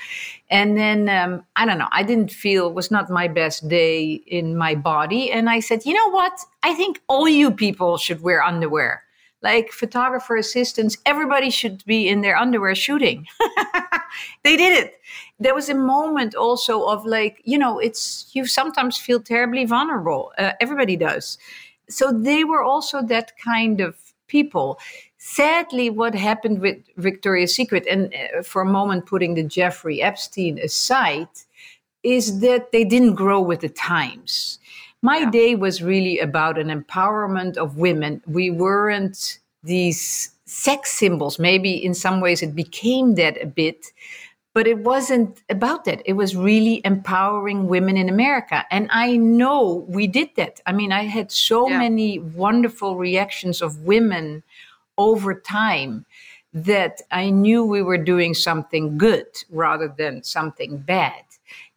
And 0.49 0.77
then 0.77 1.09
um, 1.09 1.43
i 1.55 1.65
don't 1.65 1.79
know 1.79 1.89
i 1.91 2.03
didn't 2.03 2.31
feel 2.31 2.67
it 2.67 2.73
was 2.73 2.91
not 2.91 3.09
my 3.09 3.27
best 3.27 3.67
day 3.67 4.21
in 4.27 4.55
my 4.55 4.75
body. 4.75 5.31
And 5.31 5.49
i 5.49 5.59
said 5.59 5.85
you 5.85 5.93
know 5.93 6.09
what? 6.09 6.39
I 6.63 6.73
think 6.73 7.01
all 7.07 7.27
you 7.27 7.51
people 7.51 7.97
should 7.97 8.21
wear 8.21 8.43
underwear. 8.43 9.03
Like 9.41 9.71
photographer 9.71 10.35
assistants 10.35 10.97
everybody 11.05 11.49
should 11.49 11.83
be 11.85 12.07
in 12.07 12.21
their 12.21 12.37
underwear 12.37 12.75
shooting. 12.75 13.27
They 14.43 14.57
did 14.57 14.73
it. 14.77 15.01
There 15.39 15.53
was 15.53 15.69
a 15.69 15.75
moment 15.75 16.35
also 16.35 16.85
of 16.85 17.05
like 17.05 17.41
you 17.43 17.57
know 17.57 17.79
it's 17.79 18.29
you 18.33 18.45
sometimes 18.45 18.97
feel 18.97 19.19
terribly 19.19 19.65
vulnerable. 19.65 20.31
Uh, 20.37 20.53
everybody 20.59 20.95
does. 20.95 21.37
So 21.89 22.11
they 22.11 22.43
were 22.43 22.63
also 22.63 23.01
that 23.03 23.33
kind 23.37 23.79
of 23.79 23.95
people. 24.27 24.79
Sadly, 25.17 25.89
what 25.89 26.15
happened 26.15 26.61
with 26.61 26.77
Victoria's 26.97 27.55
Secret, 27.55 27.85
and 27.89 28.13
uh, 28.13 28.43
for 28.43 28.61
a 28.61 28.65
moment 28.65 29.05
putting 29.05 29.33
the 29.33 29.43
Jeffrey 29.43 30.01
Epstein 30.01 30.59
aside, 30.59 31.27
is 32.03 32.39
that 32.39 32.71
they 32.71 32.83
didn't 32.83 33.15
grow 33.15 33.41
with 33.41 33.61
the 33.61 33.69
times. 33.69 34.59
My 35.01 35.19
yeah. 35.19 35.31
day 35.31 35.55
was 35.55 35.81
really 35.81 36.19
about 36.19 36.57
an 36.57 36.67
empowerment 36.67 37.57
of 37.57 37.77
women. 37.77 38.21
We 38.25 38.49
weren't 38.49 39.39
these 39.63 40.31
sex 40.45 40.91
symbols. 40.91 41.37
Maybe 41.39 41.73
in 41.73 41.93
some 41.93 42.21
ways 42.21 42.41
it 42.41 42.55
became 42.55 43.15
that 43.15 43.41
a 43.41 43.45
bit, 43.45 43.87
but 44.57 44.65
it 44.65 44.79
wasn't 44.79 45.43
about 45.51 45.85
that. 45.85 46.01
It 46.03 46.13
was 46.13 46.35
really 46.35 46.81
empowering 46.83 47.67
women 47.67 47.95
in 47.95 48.09
America. 48.09 48.65
And 48.71 48.89
I 48.91 49.15
know 49.15 49.85
we 49.87 50.07
did 50.07 50.29
that. 50.35 50.61
I 50.65 50.71
mean, 50.71 50.91
I 50.91 51.03
had 51.03 51.31
so 51.31 51.69
yeah. 51.69 51.77
many 51.77 52.17
wonderful 52.17 52.97
reactions 52.97 53.61
of 53.61 53.81
women 53.81 54.41
over 54.97 55.35
time 55.35 56.07
that 56.55 57.03
I 57.11 57.29
knew 57.29 57.63
we 57.63 57.83
were 57.83 57.99
doing 57.99 58.33
something 58.33 58.97
good 58.97 59.27
rather 59.51 59.93
than 59.95 60.23
something 60.23 60.79
bad 60.79 61.21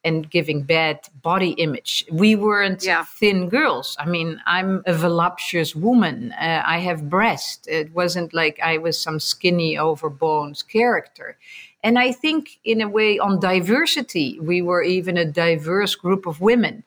and 0.02 0.30
giving 0.30 0.62
bad 0.62 1.00
body 1.20 1.50
image. 1.50 2.06
We 2.10 2.34
weren't 2.34 2.82
yeah. 2.82 3.04
thin 3.04 3.50
girls. 3.50 3.94
I 4.00 4.06
mean, 4.06 4.40
I'm 4.46 4.82
a 4.86 4.94
voluptuous 4.94 5.76
woman. 5.76 6.32
Uh, 6.32 6.62
I 6.64 6.78
have 6.78 7.10
breasts. 7.10 7.68
It 7.68 7.92
wasn't 7.92 8.32
like 8.32 8.58
I 8.62 8.78
was 8.78 8.98
some 8.98 9.20
skinny, 9.20 9.76
overbones 9.76 10.62
character. 10.62 11.36
And 11.82 11.98
I 11.98 12.12
think, 12.12 12.60
in 12.64 12.80
a 12.80 12.88
way, 12.88 13.18
on 13.18 13.40
diversity, 13.40 14.38
we 14.40 14.60
were 14.62 14.82
even 14.82 15.16
a 15.16 15.24
diverse 15.24 15.94
group 15.94 16.26
of 16.26 16.40
women. 16.40 16.84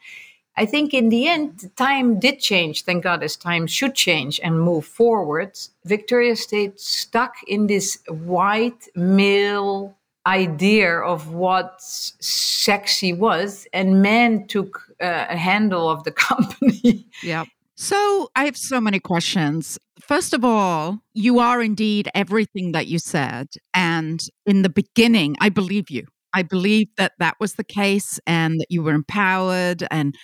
I 0.56 0.66
think 0.68 0.94
in 0.94 1.10
the 1.10 1.28
end, 1.28 1.72
time 1.76 2.20
did 2.20 2.40
change. 2.40 2.84
Thank 2.84 3.04
God, 3.04 3.24
as 3.24 3.36
time 3.36 3.66
should 3.66 3.96
change 3.96 4.40
and 4.44 4.62
move 4.62 4.86
forward. 4.86 5.58
Victoria 5.84 6.36
stayed 6.36 6.80
stuck 6.80 7.36
in 7.48 7.66
this 7.66 7.98
white 8.08 8.88
male 8.96 9.98
idea 10.28 11.00
of 11.00 11.34
what 11.34 11.82
sexy 11.82 13.14
was, 13.14 13.68
and 13.74 14.02
men 14.02 14.46
took 14.48 14.82
uh, 15.02 15.26
a 15.30 15.38
handle 15.38 15.90
of 15.90 16.04
the 16.04 16.12
company. 16.30 17.08
Yeah. 17.24 17.46
So 17.84 18.30
I 18.34 18.46
have 18.46 18.56
so 18.56 18.80
many 18.80 19.02
questions. 19.02 19.78
First 20.00 20.34
of 20.34 20.46
all, 20.46 21.02
you 21.14 21.40
are 21.40 21.62
indeed 21.62 22.08
everything 22.16 22.72
that 22.72 22.88
you 22.88 22.98
said. 22.98 23.48
And 23.74 24.22
in 24.46 24.62
the 24.62 24.70
beginning, 24.70 25.36
I 25.42 25.50
believe 25.50 25.90
you. 25.90 26.06
I 26.34 26.44
believe 26.44 26.88
that 26.96 27.12
that 27.20 27.36
was 27.42 27.56
the 27.56 27.64
case 27.66 28.22
and 28.26 28.58
that 28.62 28.68
you 28.70 28.84
were 28.84 28.94
empowered 28.94 29.86
and 29.92 30.16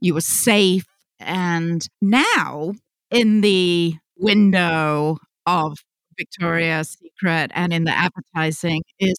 you 0.00 0.14
were 0.14 0.22
safe. 0.22 0.86
And 1.20 1.86
now, 2.02 2.72
in 3.12 3.42
the 3.42 3.94
window 4.16 5.18
of 5.46 5.78
Victoria's 6.18 6.98
Secret 7.00 7.52
and 7.54 7.72
in 7.72 7.84
the 7.84 7.96
advertising, 7.96 8.82
is 8.98 9.14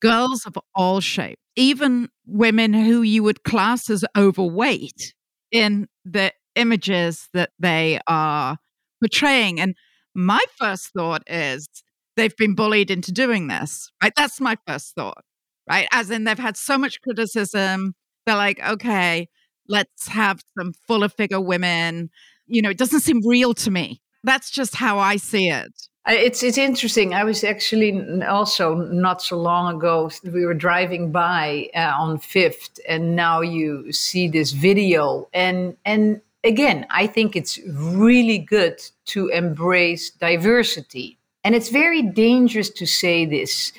girls 0.00 0.46
of 0.46 0.56
all 0.76 1.00
shapes, 1.00 1.42
even 1.56 2.10
women 2.26 2.72
who 2.72 3.02
you 3.02 3.24
would 3.24 3.42
class 3.42 3.90
as 3.90 4.04
overweight 4.16 5.14
in 5.50 5.88
the 6.04 6.30
images 6.56 7.28
that 7.34 7.50
they 7.58 8.00
are 8.06 8.58
portraying. 9.00 9.60
And 9.60 9.74
my 10.14 10.42
first 10.56 10.90
thought 10.96 11.22
is 11.26 11.68
they've 12.16 12.36
been 12.36 12.54
bullied 12.54 12.90
into 12.90 13.12
doing 13.12 13.48
this, 13.48 13.90
right? 14.02 14.12
That's 14.16 14.40
my 14.40 14.56
first 14.66 14.94
thought, 14.94 15.24
right? 15.68 15.88
As 15.92 16.10
in 16.10 16.24
they've 16.24 16.38
had 16.38 16.56
so 16.56 16.78
much 16.78 17.00
criticism. 17.00 17.94
They're 18.26 18.36
like, 18.36 18.60
okay, 18.66 19.28
let's 19.68 20.08
have 20.08 20.40
some 20.58 20.72
fuller 20.86 21.08
figure 21.08 21.40
women. 21.40 22.10
You 22.46 22.62
know, 22.62 22.70
it 22.70 22.78
doesn't 22.78 23.00
seem 23.00 23.20
real 23.26 23.54
to 23.54 23.70
me. 23.70 24.00
That's 24.22 24.50
just 24.50 24.74
how 24.74 24.98
I 24.98 25.16
see 25.16 25.48
it. 25.48 25.72
It's 26.06 26.42
it's 26.42 26.58
interesting. 26.58 27.14
I 27.14 27.24
was 27.24 27.44
actually 27.44 28.22
also 28.24 28.74
not 28.74 29.22
so 29.22 29.38
long 29.38 29.74
ago. 29.74 30.10
We 30.22 30.44
were 30.44 30.52
driving 30.52 31.12
by 31.12 31.70
uh, 31.74 31.92
on 31.98 32.18
Fifth, 32.18 32.78
and 32.86 33.16
now 33.16 33.40
you 33.40 33.90
see 33.90 34.28
this 34.28 34.52
video. 34.52 35.28
And 35.32 35.78
and 35.86 36.20
again, 36.44 36.86
I 36.90 37.06
think 37.06 37.34
it's 37.34 37.58
really 37.66 38.38
good 38.38 38.80
to 39.06 39.28
embrace 39.28 40.10
diversity. 40.10 41.18
And 41.42 41.54
it's 41.54 41.70
very 41.70 42.02
dangerous 42.02 42.70
to 42.70 42.86
say 42.86 43.26
this 43.26 43.72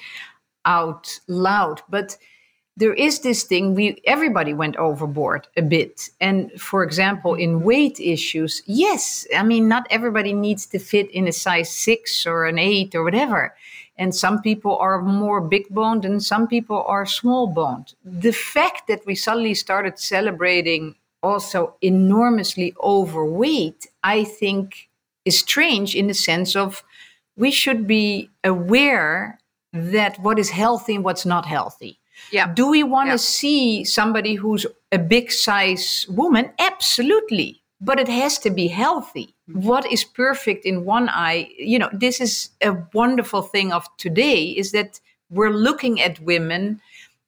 out 0.66 1.20
loud, 1.28 1.82
but 1.90 2.18
there 2.78 2.94
is 2.94 3.20
this 3.20 3.44
thing 3.44 3.74
we 3.74 4.02
everybody 4.06 4.54
went 4.54 4.76
overboard 4.76 5.48
a 5.56 5.62
bit. 5.62 6.10
And 6.20 6.52
for 6.60 6.84
example 6.84 7.34
in 7.34 7.62
weight 7.62 8.00
issues 8.00 8.62
yes 8.66 9.26
i 9.36 9.44
mean 9.44 9.70
not 9.70 9.88
everybody 9.90 10.34
needs 10.34 10.66
to 10.68 10.80
fit 10.80 11.10
in 11.12 11.28
a 11.28 11.32
size 11.32 11.72
6 11.72 12.26
or 12.26 12.46
an 12.46 12.60
8 12.60 12.96
or 12.96 13.04
whatever. 13.04 13.56
And 13.98 14.14
some 14.14 14.42
people 14.42 14.78
are 14.78 15.02
more 15.02 15.40
big 15.40 15.70
boned 15.70 16.04
and 16.04 16.22
some 16.22 16.48
people 16.48 16.84
are 16.86 17.06
small 17.06 17.48
boned. 17.48 17.94
The 18.04 18.34
fact 18.34 18.88
that 18.90 19.06
we 19.06 19.16
suddenly 19.16 19.54
started 19.54 19.98
celebrating 19.98 20.96
also 21.26 21.76
enormously 21.82 22.74
overweight 22.84 23.88
i 24.04 24.24
think 24.24 24.90
is 25.26 25.40
strange 25.40 25.96
in 25.96 26.08
the 26.08 26.14
sense 26.14 26.56
of 26.56 26.84
we 27.36 27.52
should 27.52 27.86
be 27.88 28.30
aware 28.44 29.40
that 29.74 30.18
what 30.20 30.40
is 30.40 30.50
healthy 30.52 30.96
and 30.96 31.04
what's 31.04 31.26
not 31.26 31.46
healthy 31.46 32.00
yeah. 32.32 32.52
Do 32.54 32.70
we 32.70 32.84
want 32.84 33.08
to 33.08 33.14
yeah. 33.14 33.18
see 33.18 33.84
somebody 33.84 34.36
who's 34.36 34.66
a 34.92 35.00
big 35.00 35.32
size 35.32 36.06
woman? 36.10 36.52
Absolutely. 36.60 37.62
But 37.82 38.00
it 38.00 38.08
has 38.08 38.40
to 38.40 38.50
be 38.50 38.68
healthy. 38.68 39.36
Mm-hmm. 39.50 39.68
What 39.68 39.92
is 39.92 40.04
perfect 40.04 40.66
in 40.66 40.86
one 40.86 41.10
eye? 41.10 41.50
You 41.58 41.80
know, 41.80 41.90
this 41.92 42.22
is 42.22 42.50
a 42.62 42.78
wonderful 42.94 43.42
thing 43.42 43.74
of 43.74 43.86
today 43.98 44.46
is 44.46 44.72
that 44.72 45.00
we're 45.30 45.52
looking 45.52 46.02
at 46.02 46.20
women 46.22 46.82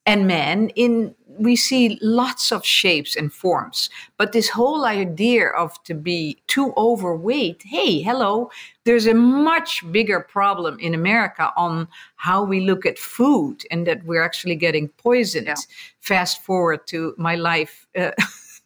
and 0.06 0.28
men 0.28 0.70
in 0.70 1.16
we 1.40 1.56
see 1.56 1.98
lots 2.02 2.52
of 2.52 2.66
shapes 2.66 3.16
and 3.16 3.34
forms 3.34 3.90
but 4.18 4.32
this 4.32 4.50
whole 4.50 4.86
idea 4.86 5.50
of 5.50 5.82
to 5.84 5.94
be 5.94 6.38
too 6.48 6.74
overweight 6.78 7.62
hey 7.64 8.02
hello 8.02 8.50
there's 8.86 9.08
a 9.08 9.14
much 9.14 9.84
bigger 9.92 10.20
problem 10.20 10.78
in 10.80 10.94
america 10.94 11.52
on 11.56 11.88
how 12.16 12.44
we 12.44 12.62
look 12.62 12.86
at 12.86 12.98
food 12.98 13.64
and 13.72 13.88
that 13.88 14.04
we're 14.06 14.24
actually 14.24 14.56
getting 14.56 14.88
poisoned 14.90 15.48
yeah. 15.48 15.56
fast 16.02 16.44
forward 16.44 16.86
to 16.88 17.14
my 17.18 17.36
life 17.36 17.88
uh, 17.98 18.12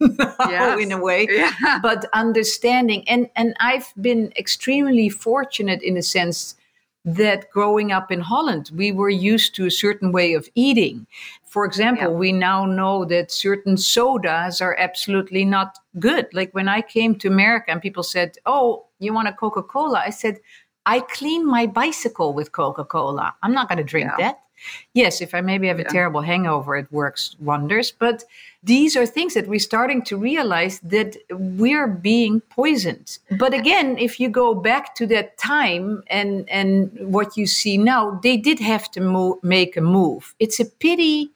yes. 0.00 0.80
in 0.80 0.92
a 0.92 0.98
way 0.98 1.26
yeah. 1.30 1.78
but 1.82 2.06
understanding 2.12 3.06
and 3.08 3.28
and 3.36 3.54
i've 3.60 3.92
been 4.00 4.32
extremely 4.36 5.08
fortunate 5.08 5.82
in 5.82 5.96
a 5.96 6.02
sense 6.02 6.56
that 7.04 7.50
growing 7.50 7.90
up 7.90 8.12
in 8.12 8.20
Holland, 8.20 8.70
we 8.74 8.92
were 8.92 9.10
used 9.10 9.54
to 9.56 9.66
a 9.66 9.70
certain 9.70 10.12
way 10.12 10.34
of 10.34 10.48
eating. 10.54 11.06
For 11.52 11.66
example, 11.66 12.12
yeah. 12.12 12.18
we 12.24 12.32
now 12.32 12.64
know 12.64 13.04
that 13.04 13.30
certain 13.30 13.76
sodas 13.76 14.62
are 14.62 14.74
absolutely 14.78 15.44
not 15.44 15.78
good. 15.98 16.26
Like 16.32 16.50
when 16.54 16.66
I 16.66 16.80
came 16.80 17.14
to 17.16 17.28
America 17.28 17.70
and 17.70 17.82
people 17.82 18.02
said, 18.02 18.38
Oh, 18.46 18.86
you 19.00 19.12
want 19.12 19.28
a 19.28 19.34
Coca 19.34 19.62
Cola? 19.62 20.02
I 20.06 20.08
said, 20.08 20.40
I 20.86 21.00
clean 21.00 21.46
my 21.46 21.66
bicycle 21.66 22.32
with 22.32 22.52
Coca 22.52 22.86
Cola. 22.86 23.34
I'm 23.42 23.52
not 23.52 23.68
going 23.68 23.76
to 23.76 23.84
drink 23.84 24.10
yeah. 24.12 24.24
that. 24.24 24.38
Yes, 24.94 25.20
if 25.20 25.34
I 25.34 25.42
maybe 25.42 25.68
have 25.68 25.78
a 25.78 25.82
yeah. 25.82 25.88
terrible 25.88 26.22
hangover, 26.22 26.74
it 26.74 26.90
works 26.90 27.36
wonders. 27.38 27.92
But 27.92 28.24
these 28.62 28.96
are 28.96 29.04
things 29.04 29.34
that 29.34 29.46
we're 29.46 29.58
starting 29.58 30.00
to 30.04 30.16
realize 30.16 30.80
that 30.80 31.18
we're 31.30 31.86
being 31.86 32.40
poisoned. 32.48 33.18
But 33.38 33.52
again, 33.52 33.98
if 33.98 34.18
you 34.18 34.30
go 34.30 34.54
back 34.54 34.94
to 34.94 35.06
that 35.08 35.36
time 35.36 36.02
and 36.06 36.48
and 36.48 36.90
what 37.12 37.36
you 37.36 37.46
see 37.46 37.76
now, 37.76 38.18
they 38.22 38.38
did 38.38 38.58
have 38.60 38.90
to 38.92 39.00
move, 39.02 39.36
make 39.42 39.76
a 39.76 39.82
move. 39.82 40.34
It's 40.38 40.60
a 40.60 40.64
pity. 40.64 41.30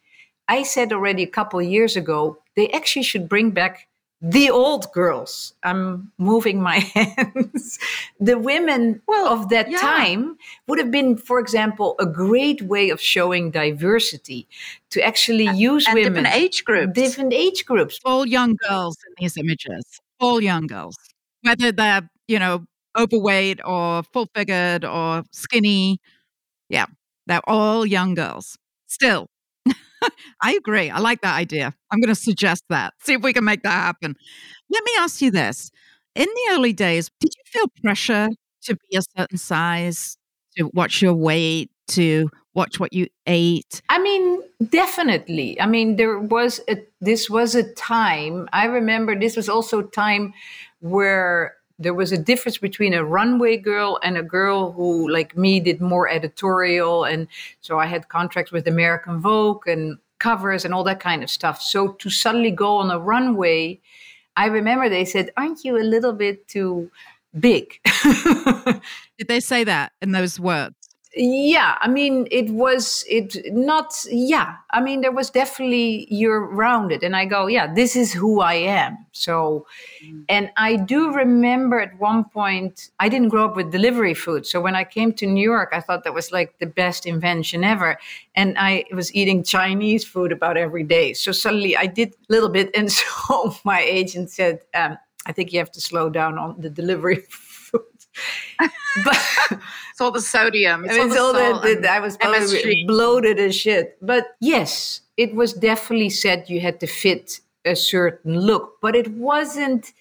I 0.48 0.62
said 0.62 0.92
already 0.92 1.22
a 1.22 1.28
couple 1.28 1.60
of 1.60 1.66
years 1.66 1.96
ago, 1.96 2.38
they 2.54 2.68
actually 2.70 3.02
should 3.02 3.28
bring 3.28 3.50
back 3.50 3.88
the 4.22 4.48
old 4.50 4.90
girls. 4.92 5.52
I'm 5.62 6.10
moving 6.18 6.62
my 6.62 6.78
hands. 6.94 7.78
The 8.18 8.38
women 8.38 9.02
well, 9.06 9.32
of 9.32 9.50
that 9.50 9.70
yeah. 9.70 9.78
time 9.78 10.38
would 10.66 10.78
have 10.78 10.90
been 10.90 11.16
for 11.16 11.38
example 11.38 11.96
a 12.00 12.06
great 12.06 12.62
way 12.62 12.88
of 12.90 13.00
showing 13.00 13.50
diversity 13.50 14.48
to 14.90 15.02
actually 15.04 15.48
and, 15.48 15.58
use 15.58 15.86
and 15.86 15.94
women. 15.94 16.24
different 16.24 16.34
age 16.34 16.64
groups. 16.64 16.92
Different 16.94 17.32
age 17.34 17.66
groups. 17.66 18.00
All 18.04 18.26
young 18.26 18.56
girls 18.68 18.96
in 19.06 19.14
these 19.18 19.36
images. 19.36 20.00
All 20.18 20.40
young 20.40 20.66
girls. 20.66 20.96
Whether 21.42 21.72
they're 21.72 22.08
you 22.26 22.38
know 22.38 22.64
overweight 22.96 23.60
or 23.64 24.02
full 24.02 24.28
figured 24.34 24.84
or 24.84 25.24
skinny. 25.30 26.00
Yeah 26.70 26.86
they're 27.26 27.48
all 27.48 27.84
young 27.84 28.14
girls. 28.14 28.56
Still 28.86 29.28
I 30.42 30.54
agree. 30.54 30.90
I 30.90 30.98
like 30.98 31.20
that 31.22 31.34
idea. 31.34 31.74
I'm 31.90 32.00
going 32.00 32.14
to 32.14 32.20
suggest 32.20 32.64
that. 32.68 32.94
See 33.00 33.14
if 33.14 33.22
we 33.22 33.32
can 33.32 33.44
make 33.44 33.62
that 33.62 33.70
happen. 33.70 34.16
Let 34.70 34.84
me 34.84 34.92
ask 34.98 35.20
you 35.22 35.30
this. 35.30 35.70
In 36.14 36.26
the 36.26 36.54
early 36.54 36.72
days, 36.72 37.10
did 37.20 37.32
you 37.36 37.42
feel 37.46 37.66
pressure 37.82 38.28
to 38.62 38.76
be 38.90 38.96
a 38.96 39.02
certain 39.16 39.38
size, 39.38 40.16
to 40.56 40.70
watch 40.72 41.02
your 41.02 41.14
weight, 41.14 41.70
to 41.88 42.30
watch 42.54 42.80
what 42.80 42.92
you 42.92 43.06
ate? 43.26 43.82
I 43.88 43.98
mean, 43.98 44.42
definitely. 44.70 45.60
I 45.60 45.66
mean, 45.66 45.96
there 45.96 46.18
was 46.18 46.60
a, 46.68 46.78
this 47.00 47.28
was 47.28 47.54
a 47.54 47.70
time, 47.74 48.48
I 48.52 48.64
remember 48.64 49.18
this 49.18 49.36
was 49.36 49.48
also 49.48 49.80
a 49.80 49.90
time 49.90 50.32
where 50.80 51.54
there 51.78 51.94
was 51.94 52.12
a 52.12 52.18
difference 52.18 52.58
between 52.58 52.94
a 52.94 53.04
runway 53.04 53.56
girl 53.56 53.98
and 54.02 54.16
a 54.16 54.22
girl 54.22 54.72
who 54.72 55.08
like 55.10 55.36
me 55.36 55.60
did 55.60 55.80
more 55.80 56.08
editorial. 56.08 57.04
And 57.04 57.28
so 57.60 57.78
i 57.78 57.86
had 57.86 58.08
contracts 58.08 58.52
with 58.52 58.66
american 58.66 59.20
vogue 59.20 59.66
and 59.66 59.98
covers 60.18 60.64
and 60.64 60.72
all 60.72 60.84
that 60.84 61.00
kind 61.00 61.22
of 61.22 61.30
stuff. 61.30 61.60
So 61.60 61.92
to 61.92 62.08
suddenly 62.08 62.50
go 62.50 62.76
on 62.76 62.90
a 62.90 62.98
runway 62.98 63.80
i 64.36 64.46
remember 64.46 64.88
they 64.88 65.04
said 65.04 65.30
aren't 65.36 65.64
you 65.64 65.76
a 65.76 65.84
little 65.94 66.12
bit 66.12 66.48
too 66.48 66.90
big? 67.38 67.80
Did 69.18 69.28
they 69.28 69.40
say 69.40 69.64
that 69.64 69.92
in 70.00 70.12
those 70.12 70.40
words 70.40 70.85
yeah 71.16 71.78
i 71.80 71.88
mean 71.88 72.28
it 72.30 72.50
was 72.50 73.02
it 73.08 73.36
not 73.52 74.04
yeah 74.10 74.56
i 74.72 74.80
mean 74.80 75.00
there 75.00 75.12
was 75.12 75.30
definitely 75.30 76.06
you're 76.10 76.46
rounded 76.46 77.02
and 77.02 77.16
i 77.16 77.24
go 77.24 77.46
yeah 77.46 77.72
this 77.72 77.96
is 77.96 78.12
who 78.12 78.40
i 78.40 78.52
am 78.52 78.98
so 79.12 79.66
mm. 80.04 80.22
and 80.28 80.50
i 80.58 80.76
do 80.76 81.10
remember 81.12 81.80
at 81.80 81.98
one 81.98 82.22
point 82.24 82.90
i 83.00 83.08
didn't 83.08 83.30
grow 83.30 83.46
up 83.46 83.56
with 83.56 83.72
delivery 83.72 84.12
food 84.12 84.44
so 84.44 84.60
when 84.60 84.76
i 84.76 84.84
came 84.84 85.10
to 85.10 85.26
new 85.26 85.42
york 85.42 85.70
i 85.72 85.80
thought 85.80 86.04
that 86.04 86.12
was 86.12 86.32
like 86.32 86.58
the 86.58 86.66
best 86.66 87.06
invention 87.06 87.64
ever 87.64 87.96
and 88.34 88.54
i 88.58 88.84
was 88.92 89.14
eating 89.14 89.42
chinese 89.42 90.04
food 90.04 90.32
about 90.32 90.58
every 90.58 90.84
day 90.84 91.14
so 91.14 91.32
suddenly 91.32 91.74
i 91.78 91.86
did 91.86 92.10
a 92.28 92.32
little 92.32 92.50
bit 92.50 92.70
and 92.76 92.92
so 93.00 93.56
my 93.64 93.80
agent 93.80 94.30
said 94.30 94.60
um, 94.74 94.98
i 95.24 95.32
think 95.32 95.50
you 95.50 95.58
have 95.58 95.72
to 95.72 95.80
slow 95.80 96.10
down 96.10 96.36
on 96.36 96.60
the 96.60 96.68
delivery 96.68 97.16
food 97.16 97.45
but 99.04 99.16
it's 99.90 100.00
all 100.00 100.10
the 100.10 100.20
sodium. 100.20 100.84
It's, 100.84 100.94
I 100.94 100.98
mean, 100.98 101.18
all, 101.18 101.36
all 101.36 101.60
the, 101.60 101.74
the, 101.74 101.90
I 101.90 102.00
was 102.00 102.16
bloated 102.86 103.38
as 103.38 103.54
shit. 103.54 103.96
But 104.00 104.36
yes, 104.40 105.00
it 105.16 105.34
was 105.34 105.52
definitely 105.52 106.10
said 106.10 106.48
you 106.48 106.60
had 106.60 106.80
to 106.80 106.86
fit 106.86 107.40
a 107.64 107.76
certain 107.76 108.40
look, 108.40 108.80
but 108.80 108.94
it 108.94 109.08
wasn't. 109.12 109.92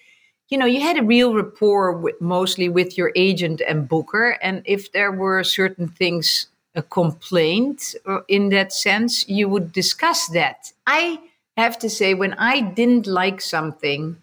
You 0.48 0.58
know, 0.58 0.66
you 0.66 0.80
had 0.80 0.96
a 0.96 1.02
real 1.02 1.34
rapport 1.34 1.90
with, 1.90 2.20
mostly 2.20 2.68
with 2.68 2.96
your 2.96 3.10
agent 3.16 3.60
and 3.66 3.88
booker, 3.88 4.38
and 4.40 4.62
if 4.64 4.92
there 4.92 5.10
were 5.10 5.42
certain 5.42 5.88
things 5.88 6.46
a 6.76 6.82
complaint 6.82 7.94
uh, 8.06 8.20
in 8.28 8.50
that 8.50 8.72
sense, 8.72 9.28
you 9.28 9.48
would 9.48 9.72
discuss 9.72 10.28
that. 10.28 10.72
I 10.86 11.18
have 11.56 11.78
to 11.80 11.90
say, 11.90 12.14
when 12.14 12.34
I 12.34 12.60
didn't 12.60 13.06
like 13.06 13.40
something, 13.40 14.18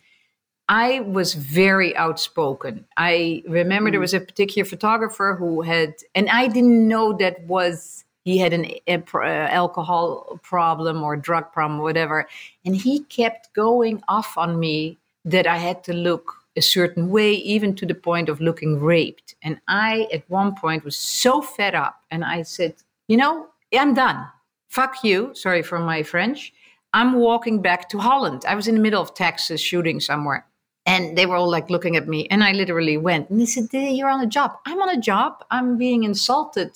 I 0.73 1.01
was 1.01 1.35
very 1.35 1.95
outspoken. 1.95 2.85
I 2.97 3.43
remember 3.47 3.89
mm. 3.89 3.93
there 3.93 3.99
was 3.99 4.15
a 4.15 4.19
particular 4.19 4.65
photographer 4.67 5.35
who 5.37 5.61
had, 5.61 5.93
and 6.15 6.27
I 6.31 6.47
didn't 6.47 6.87
know 6.87 7.13
that 7.17 7.43
was 7.45 8.03
he 8.23 8.39
had 8.39 8.53
an 8.53 8.65
a, 8.87 8.95
a, 8.97 9.51
alcohol 9.51 10.39
problem 10.41 11.03
or 11.03 11.15
drug 11.15 11.51
problem, 11.51 11.79
or 11.79 11.83
whatever, 11.83 12.27
and 12.65 12.75
he 12.75 13.01
kept 13.01 13.53
going 13.53 14.01
off 14.07 14.35
on 14.35 14.59
me 14.59 14.97
that 15.25 15.45
I 15.45 15.57
had 15.57 15.83
to 15.83 15.93
look 15.93 16.33
a 16.55 16.61
certain 16.61 17.11
way, 17.11 17.33
even 17.33 17.75
to 17.75 17.85
the 17.85 17.93
point 17.93 18.27
of 18.27 18.41
looking 18.41 18.79
raped. 18.79 19.35
And 19.43 19.59
I, 19.67 20.07
at 20.11 20.27
one 20.27 20.55
point, 20.55 20.83
was 20.83 20.95
so 20.95 21.43
fed 21.43 21.75
up, 21.75 22.01
and 22.09 22.25
I 22.25 22.41
said, 22.41 22.73
"You 23.07 23.17
know, 23.17 23.47
I'm 23.71 23.93
done. 23.93 24.25
Fuck 24.69 25.03
you. 25.03 25.35
Sorry 25.35 25.61
for 25.61 25.77
my 25.77 26.01
French." 26.01 26.51
I'm 26.95 27.13
walking 27.13 27.61
back 27.61 27.89
to 27.89 27.97
Holland. 27.99 28.43
I 28.47 28.55
was 28.55 28.67
in 28.67 28.75
the 28.75 28.81
middle 28.81 29.01
of 29.01 29.13
Texas 29.13 29.61
shooting 29.61 29.99
somewhere. 29.99 30.45
And 30.85 31.17
they 31.17 31.25
were 31.25 31.37
all 31.37 31.49
like 31.49 31.69
looking 31.69 31.95
at 31.95 32.07
me. 32.07 32.27
And 32.27 32.43
I 32.43 32.51
literally 32.51 32.97
went, 32.97 33.29
and 33.29 33.39
they 33.39 33.45
said, 33.45 33.67
You're 33.71 34.09
on 34.09 34.21
a 34.21 34.27
job. 34.27 34.51
I'm 34.65 34.81
on 34.81 34.89
a 34.89 34.99
job. 34.99 35.43
I'm 35.49 35.77
being 35.77 36.03
insulted. 36.03 36.71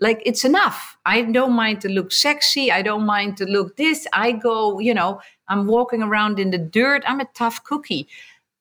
Like, 0.00 0.22
it's 0.26 0.44
enough. 0.44 0.96
I 1.06 1.22
don't 1.22 1.52
mind 1.52 1.80
to 1.82 1.88
look 1.88 2.10
sexy. 2.10 2.72
I 2.72 2.82
don't 2.82 3.06
mind 3.06 3.36
to 3.36 3.44
look 3.44 3.76
this. 3.76 4.06
I 4.12 4.32
go, 4.32 4.80
you 4.80 4.94
know, 4.94 5.20
I'm 5.46 5.66
walking 5.66 6.02
around 6.02 6.40
in 6.40 6.50
the 6.50 6.58
dirt. 6.58 7.04
I'm 7.06 7.20
a 7.20 7.28
tough 7.34 7.62
cookie. 7.62 8.08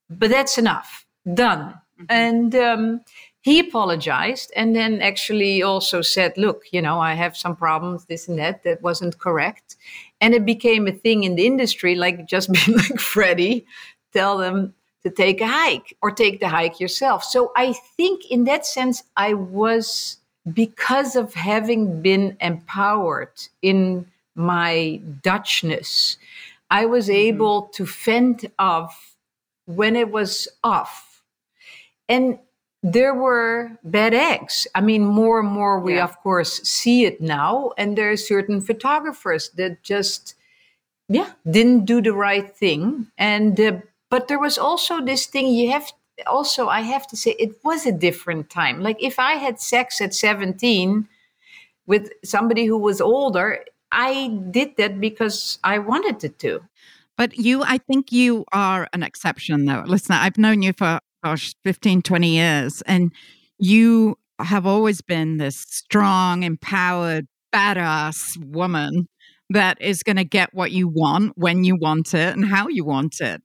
But 0.08 0.30
that's 0.30 0.60
enough. 0.60 1.08
Done. 1.34 1.74
Mm-hmm. 2.00 2.06
And 2.10 2.56
um, 2.56 3.02
he 3.42 3.60
apologized 3.60 4.52
and 4.56 4.76
then 4.76 5.02
actually 5.02 5.64
also 5.64 6.02
said, 6.02 6.38
Look, 6.38 6.64
you 6.72 6.82
know, 6.82 7.00
I 7.00 7.16
have 7.16 7.36
some 7.36 7.56
problems, 7.56 8.06
this 8.06 8.28
and 8.28 8.38
that, 8.38 8.64
that 8.64 8.82
wasn't 8.82 9.18
correct. 9.18 9.78
And 10.20 10.36
it 10.36 10.46
became 10.46 10.88
a 10.88 10.92
thing 10.92 11.24
in 11.24 11.36
the 11.36 11.48
industry, 11.48 11.96
like 11.96 12.28
just 12.28 12.52
being 12.54 12.78
like 12.78 13.00
Freddie, 13.00 13.66
tell 14.14 14.38
them 14.38 14.74
to 15.03 15.10
take 15.10 15.41
a 15.41 15.48
hike 15.48 15.96
or 16.01 16.12
take 16.12 16.39
the 16.39 16.48
hike 16.48 16.79
yourself. 16.79 17.24
So 17.24 17.51
I 17.55 17.74
think 17.74 18.29
in 18.29 18.43
that 18.46 18.65
sense, 18.65 19.03
I 19.17 19.34
was, 19.34 20.17
because 20.53 21.15
of 21.15 21.34
having 21.34 22.01
been 22.01 22.38
empowered 22.39 23.34
in 23.62 24.05
my 24.36 25.01
Dutchness, 25.24 26.17
I 26.70 26.86
was 26.86 27.05
mm-hmm. 27.05 27.27
able 27.36 27.62
to 27.74 27.86
fend 27.86 28.50
off 28.60 29.15
when 29.65 29.96
it 29.96 30.12
was 30.12 30.48
off. 30.63 31.24
And 32.08 32.39
there 32.84 33.13
were 33.13 33.77
bad 33.84 34.13
eggs. 34.13 34.67
I 34.74 34.81
mean, 34.81 35.05
more 35.05 35.39
and 35.39 35.50
more 35.50 35.79
we, 35.79 35.96
yeah. 35.96 36.03
of 36.03 36.17
course, 36.22 36.62
see 36.63 37.05
it 37.05 37.22
now. 37.22 37.72
And 37.77 37.98
there 37.98 38.12
are 38.12 38.17
certain 38.17 38.60
photographers 38.60 39.50
that 39.51 39.84
just, 39.84 40.36
yeah, 41.08 41.31
didn't 41.50 41.86
do 41.86 42.01
the 42.01 42.13
right 42.13 42.55
thing. 42.55 43.08
And 43.17 43.60
uh, 43.60 43.81
but 44.12 44.27
there 44.27 44.39
was 44.39 44.60
also 44.60 45.01
this 45.01 45.25
thing 45.25 45.48
you 45.48 45.72
have 45.72 45.91
also 46.27 46.68
I 46.68 46.82
have 46.82 47.08
to 47.08 47.18
say 47.18 47.31
it 47.40 47.55
was 47.64 47.88
a 47.88 47.92
different 47.92 48.51
time. 48.51 48.81
Like 48.81 49.01
if 49.01 49.18
I 49.18 49.33
had 49.33 49.59
sex 49.59 50.00
at 50.01 50.14
17 50.14 51.07
with 51.88 52.12
somebody 52.24 52.66
who 52.66 52.77
was 52.77 53.01
older, 53.01 53.64
I 53.92 54.27
did 54.51 54.77
that 54.77 55.00
because 55.00 55.57
I 55.64 55.79
wanted 55.79 56.24
it 56.24 56.38
to. 56.40 56.59
But 57.18 57.38
you, 57.38 57.64
I 57.64 57.77
think 57.77 58.12
you 58.12 58.46
are 58.51 58.88
an 58.94 59.01
exception 59.01 59.66
though. 59.66 59.83
Listen, 59.88 60.14
I've 60.14 60.38
known 60.38 60.62
you 60.62 60.74
for, 60.74 61.00
gosh, 61.24 61.53
15, 61.64 62.01
20 62.01 62.29
years, 62.29 62.81
and 62.83 63.12
you 63.57 64.18
have 64.40 64.66
always 64.66 65.01
been 65.01 65.38
this 65.38 65.57
strong, 65.57 66.44
empowered, 66.44 67.27
badass 67.53 68.38
woman 68.38 69.07
that 69.50 69.79
is 69.81 70.03
going 70.03 70.16
to 70.16 70.24
get 70.24 70.53
what 70.53 70.72
you 70.72 70.88
want 70.88 71.33
when 71.38 71.64
you 71.64 71.75
want 71.75 72.14
it 72.14 72.36
and 72.36 72.46
how 72.46 72.68
you 72.68 72.86
want 72.86 73.20
it. 73.22 73.42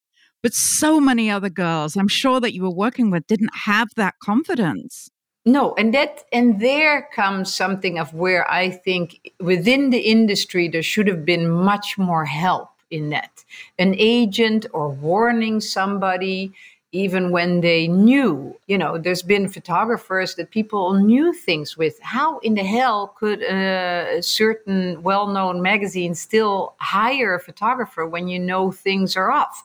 But 0.46 0.54
so 0.54 1.00
many 1.00 1.28
other 1.28 1.50
girls, 1.50 1.96
I'm 1.96 2.06
sure 2.06 2.38
that 2.38 2.54
you 2.54 2.62
were 2.62 2.70
working 2.70 3.10
with, 3.10 3.26
didn't 3.26 3.52
have 3.52 3.88
that 3.96 4.14
confidence. 4.22 5.10
No, 5.44 5.74
and 5.74 5.92
that 5.92 6.22
and 6.32 6.60
there 6.60 7.08
comes 7.12 7.52
something 7.52 7.98
of 7.98 8.14
where 8.14 8.48
I 8.48 8.70
think 8.70 9.32
within 9.40 9.90
the 9.90 9.98
industry 9.98 10.68
there 10.68 10.84
should 10.84 11.08
have 11.08 11.24
been 11.24 11.50
much 11.50 11.98
more 11.98 12.24
help 12.24 12.68
in 12.92 13.10
that. 13.10 13.42
An 13.80 13.96
agent 13.98 14.66
or 14.72 14.90
warning 14.90 15.60
somebody 15.60 16.52
even 16.92 17.32
when 17.32 17.60
they 17.60 17.88
knew, 17.88 18.56
you 18.68 18.78
know, 18.78 18.98
there's 18.98 19.22
been 19.22 19.48
photographers 19.48 20.36
that 20.36 20.52
people 20.52 20.94
knew 20.94 21.32
things 21.32 21.76
with. 21.76 21.98
How 22.00 22.38
in 22.38 22.54
the 22.54 22.62
hell 22.62 23.08
could 23.18 23.42
a 23.42 24.22
certain 24.22 25.02
well 25.02 25.26
known 25.26 25.60
magazine 25.60 26.14
still 26.14 26.76
hire 26.78 27.34
a 27.34 27.40
photographer 27.40 28.06
when 28.06 28.28
you 28.28 28.38
know 28.38 28.70
things 28.70 29.16
are 29.16 29.32
off? 29.32 29.64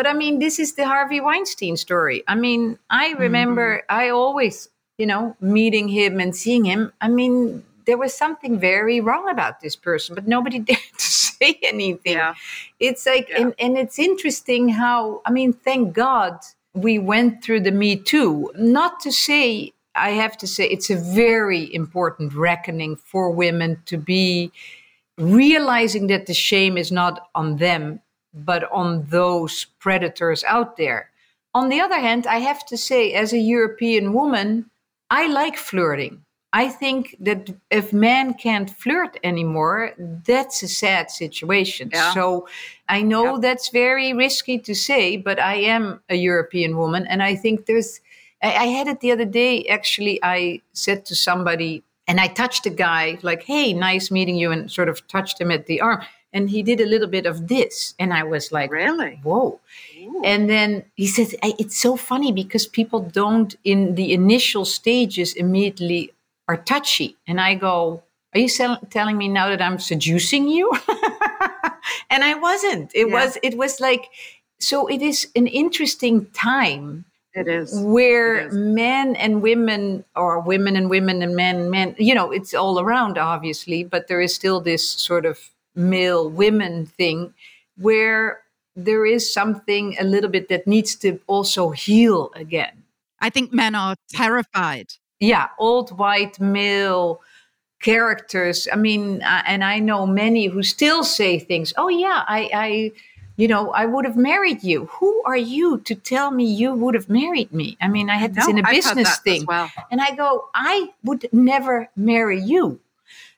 But 0.00 0.06
I 0.06 0.14
mean, 0.14 0.38
this 0.38 0.58
is 0.58 0.76
the 0.76 0.86
Harvey 0.86 1.20
Weinstein 1.20 1.76
story. 1.76 2.24
I 2.26 2.34
mean, 2.34 2.78
I 2.88 3.12
remember 3.18 3.80
mm-hmm. 3.80 3.96
I 4.00 4.08
always, 4.08 4.70
you 4.96 5.04
know, 5.04 5.36
meeting 5.42 5.88
him 5.88 6.20
and 6.20 6.34
seeing 6.34 6.64
him. 6.64 6.90
I 7.02 7.08
mean, 7.08 7.62
there 7.84 7.98
was 7.98 8.14
something 8.14 8.58
very 8.58 9.02
wrong 9.02 9.28
about 9.28 9.60
this 9.60 9.76
person, 9.76 10.14
but 10.14 10.26
nobody 10.26 10.58
dared 10.70 10.78
to 10.96 11.06
say 11.06 11.58
anything. 11.62 12.14
Yeah. 12.14 12.32
It's 12.78 13.04
like, 13.04 13.28
yeah. 13.28 13.42
and, 13.42 13.54
and 13.58 13.76
it's 13.76 13.98
interesting 13.98 14.70
how, 14.70 15.20
I 15.26 15.32
mean, 15.32 15.52
thank 15.52 15.92
God 15.92 16.38
we 16.72 16.98
went 16.98 17.44
through 17.44 17.60
the 17.60 17.70
Me 17.70 17.94
Too. 17.94 18.50
Not 18.56 19.00
to 19.00 19.12
say, 19.12 19.74
I 19.94 20.12
have 20.12 20.34
to 20.38 20.46
say, 20.46 20.66
it's 20.66 20.88
a 20.88 20.96
very 20.96 21.74
important 21.74 22.32
reckoning 22.32 22.96
for 22.96 23.30
women 23.30 23.82
to 23.84 23.98
be 23.98 24.50
realizing 25.18 26.06
that 26.06 26.24
the 26.24 26.32
shame 26.32 26.78
is 26.78 26.90
not 26.90 27.28
on 27.34 27.58
them 27.58 28.00
but 28.32 28.70
on 28.70 29.06
those 29.08 29.66
predators 29.78 30.44
out 30.44 30.76
there. 30.76 31.10
On 31.54 31.68
the 31.68 31.80
other 31.80 31.98
hand, 31.98 32.26
I 32.26 32.38
have 32.38 32.64
to 32.66 32.76
say, 32.76 33.12
as 33.12 33.32
a 33.32 33.38
European 33.38 34.12
woman, 34.12 34.70
I 35.10 35.26
like 35.26 35.56
flirting. 35.56 36.24
I 36.52 36.68
think 36.68 37.16
that 37.20 37.50
if 37.70 37.92
men 37.92 38.34
can't 38.34 38.70
flirt 38.70 39.18
anymore, 39.22 39.92
that's 40.26 40.62
a 40.62 40.68
sad 40.68 41.10
situation. 41.10 41.90
Yeah. 41.92 42.12
So 42.12 42.48
I 42.88 43.02
know 43.02 43.34
yeah. 43.34 43.40
that's 43.40 43.68
very 43.68 44.12
risky 44.12 44.58
to 44.60 44.74
say, 44.74 45.16
but 45.16 45.40
I 45.40 45.56
am 45.56 46.00
a 46.08 46.16
European 46.16 46.76
woman. 46.76 47.06
And 47.06 47.22
I 47.22 47.36
think 47.36 47.66
there's, 47.66 48.00
I, 48.42 48.48
I 48.48 48.64
had 48.66 48.88
it 48.88 49.00
the 49.00 49.12
other 49.12 49.24
day. 49.24 49.64
Actually, 49.66 50.18
I 50.24 50.60
said 50.72 51.04
to 51.06 51.14
somebody, 51.14 51.84
and 52.08 52.20
I 52.20 52.26
touched 52.26 52.66
a 52.66 52.70
guy, 52.70 53.18
like, 53.22 53.44
hey, 53.44 53.72
nice 53.72 54.10
meeting 54.10 54.34
you, 54.36 54.50
and 54.50 54.70
sort 54.70 54.88
of 54.88 55.06
touched 55.06 55.40
him 55.40 55.52
at 55.52 55.66
the 55.66 55.80
arm 55.80 56.02
and 56.32 56.50
he 56.50 56.62
did 56.62 56.80
a 56.80 56.86
little 56.86 57.08
bit 57.08 57.26
of 57.26 57.48
this 57.48 57.94
and 57.98 58.12
i 58.12 58.22
was 58.22 58.52
like 58.52 58.70
really 58.70 59.20
whoa 59.22 59.58
Ooh. 59.98 60.22
and 60.24 60.48
then 60.48 60.84
he 60.96 61.06
says 61.06 61.34
it's 61.42 61.78
so 61.78 61.96
funny 61.96 62.32
because 62.32 62.66
people 62.66 63.00
don't 63.00 63.56
in 63.64 63.94
the 63.94 64.12
initial 64.12 64.64
stages 64.64 65.34
immediately 65.34 66.12
are 66.48 66.56
touchy 66.56 67.16
and 67.26 67.40
i 67.40 67.54
go 67.54 68.02
are 68.34 68.40
you 68.40 68.48
telling 68.90 69.16
me 69.16 69.28
now 69.28 69.48
that 69.48 69.62
i'm 69.62 69.78
seducing 69.78 70.48
you 70.48 70.72
and 72.10 72.24
i 72.24 72.34
wasn't 72.34 72.90
it 72.94 73.08
yeah. 73.08 73.14
was 73.14 73.38
it 73.42 73.56
was 73.56 73.80
like 73.80 74.08
so 74.58 74.86
it 74.86 75.02
is 75.02 75.28
an 75.34 75.46
interesting 75.46 76.26
time 76.26 77.04
it 77.32 77.46
is 77.46 77.78
where 77.80 78.34
it 78.34 78.46
is. 78.48 78.54
men 78.54 79.14
and 79.14 79.40
women 79.40 80.04
or 80.16 80.40
women 80.40 80.74
and 80.74 80.90
women 80.90 81.22
and 81.22 81.36
men 81.36 81.56
and 81.56 81.70
men 81.70 81.94
you 81.98 82.14
know 82.14 82.30
it's 82.32 82.54
all 82.54 82.80
around 82.80 83.18
obviously 83.18 83.84
but 83.84 84.08
there 84.08 84.20
is 84.20 84.34
still 84.34 84.60
this 84.60 84.88
sort 84.88 85.24
of 85.24 85.38
male 85.74 86.28
women 86.28 86.86
thing 86.86 87.34
where 87.76 88.42
there 88.76 89.04
is 89.06 89.32
something 89.32 89.96
a 89.98 90.04
little 90.04 90.30
bit 90.30 90.48
that 90.48 90.66
needs 90.66 90.94
to 90.96 91.18
also 91.26 91.70
heal 91.70 92.30
again. 92.34 92.84
I 93.20 93.30
think 93.30 93.52
men 93.52 93.74
are 93.74 93.96
terrified 94.10 94.92
yeah, 95.20 95.48
old 95.58 95.96
white 95.96 96.40
male 96.40 97.20
characters. 97.80 98.66
I 98.72 98.76
mean, 98.76 99.22
uh, 99.22 99.42
and 99.46 99.62
I 99.62 99.78
know 99.78 100.06
many 100.06 100.46
who 100.46 100.62
still 100.62 101.04
say 101.04 101.38
things. 101.38 101.72
Oh 101.76 101.88
yeah, 101.88 102.24
I, 102.26 102.50
I, 102.52 102.92
you 103.36 103.46
know, 103.46 103.70
I 103.72 103.86
would 103.86 104.04
have 104.06 104.16
married 104.16 104.64
you. 104.64 104.86
Who 104.86 105.22
are 105.24 105.36
you 105.36 105.78
to 105.80 105.94
tell 105.94 106.30
me 106.30 106.44
you 106.44 106.74
would 106.74 106.94
have 106.94 107.08
married 107.08 107.52
me? 107.52 107.76
I 107.80 107.88
mean, 107.88 108.10
I 108.10 108.16
had 108.16 108.34
this 108.34 108.46
No, 108.46 108.50
in 108.50 108.58
a 108.64 108.68
I've 108.68 108.74
business 108.74 109.18
thing, 109.20 109.44
well. 109.46 109.70
and 109.90 110.00
I 110.00 110.14
go, 110.14 110.48
I 110.54 110.90
would 111.04 111.28
never 111.32 111.88
marry 111.96 112.40
you. 112.40 112.80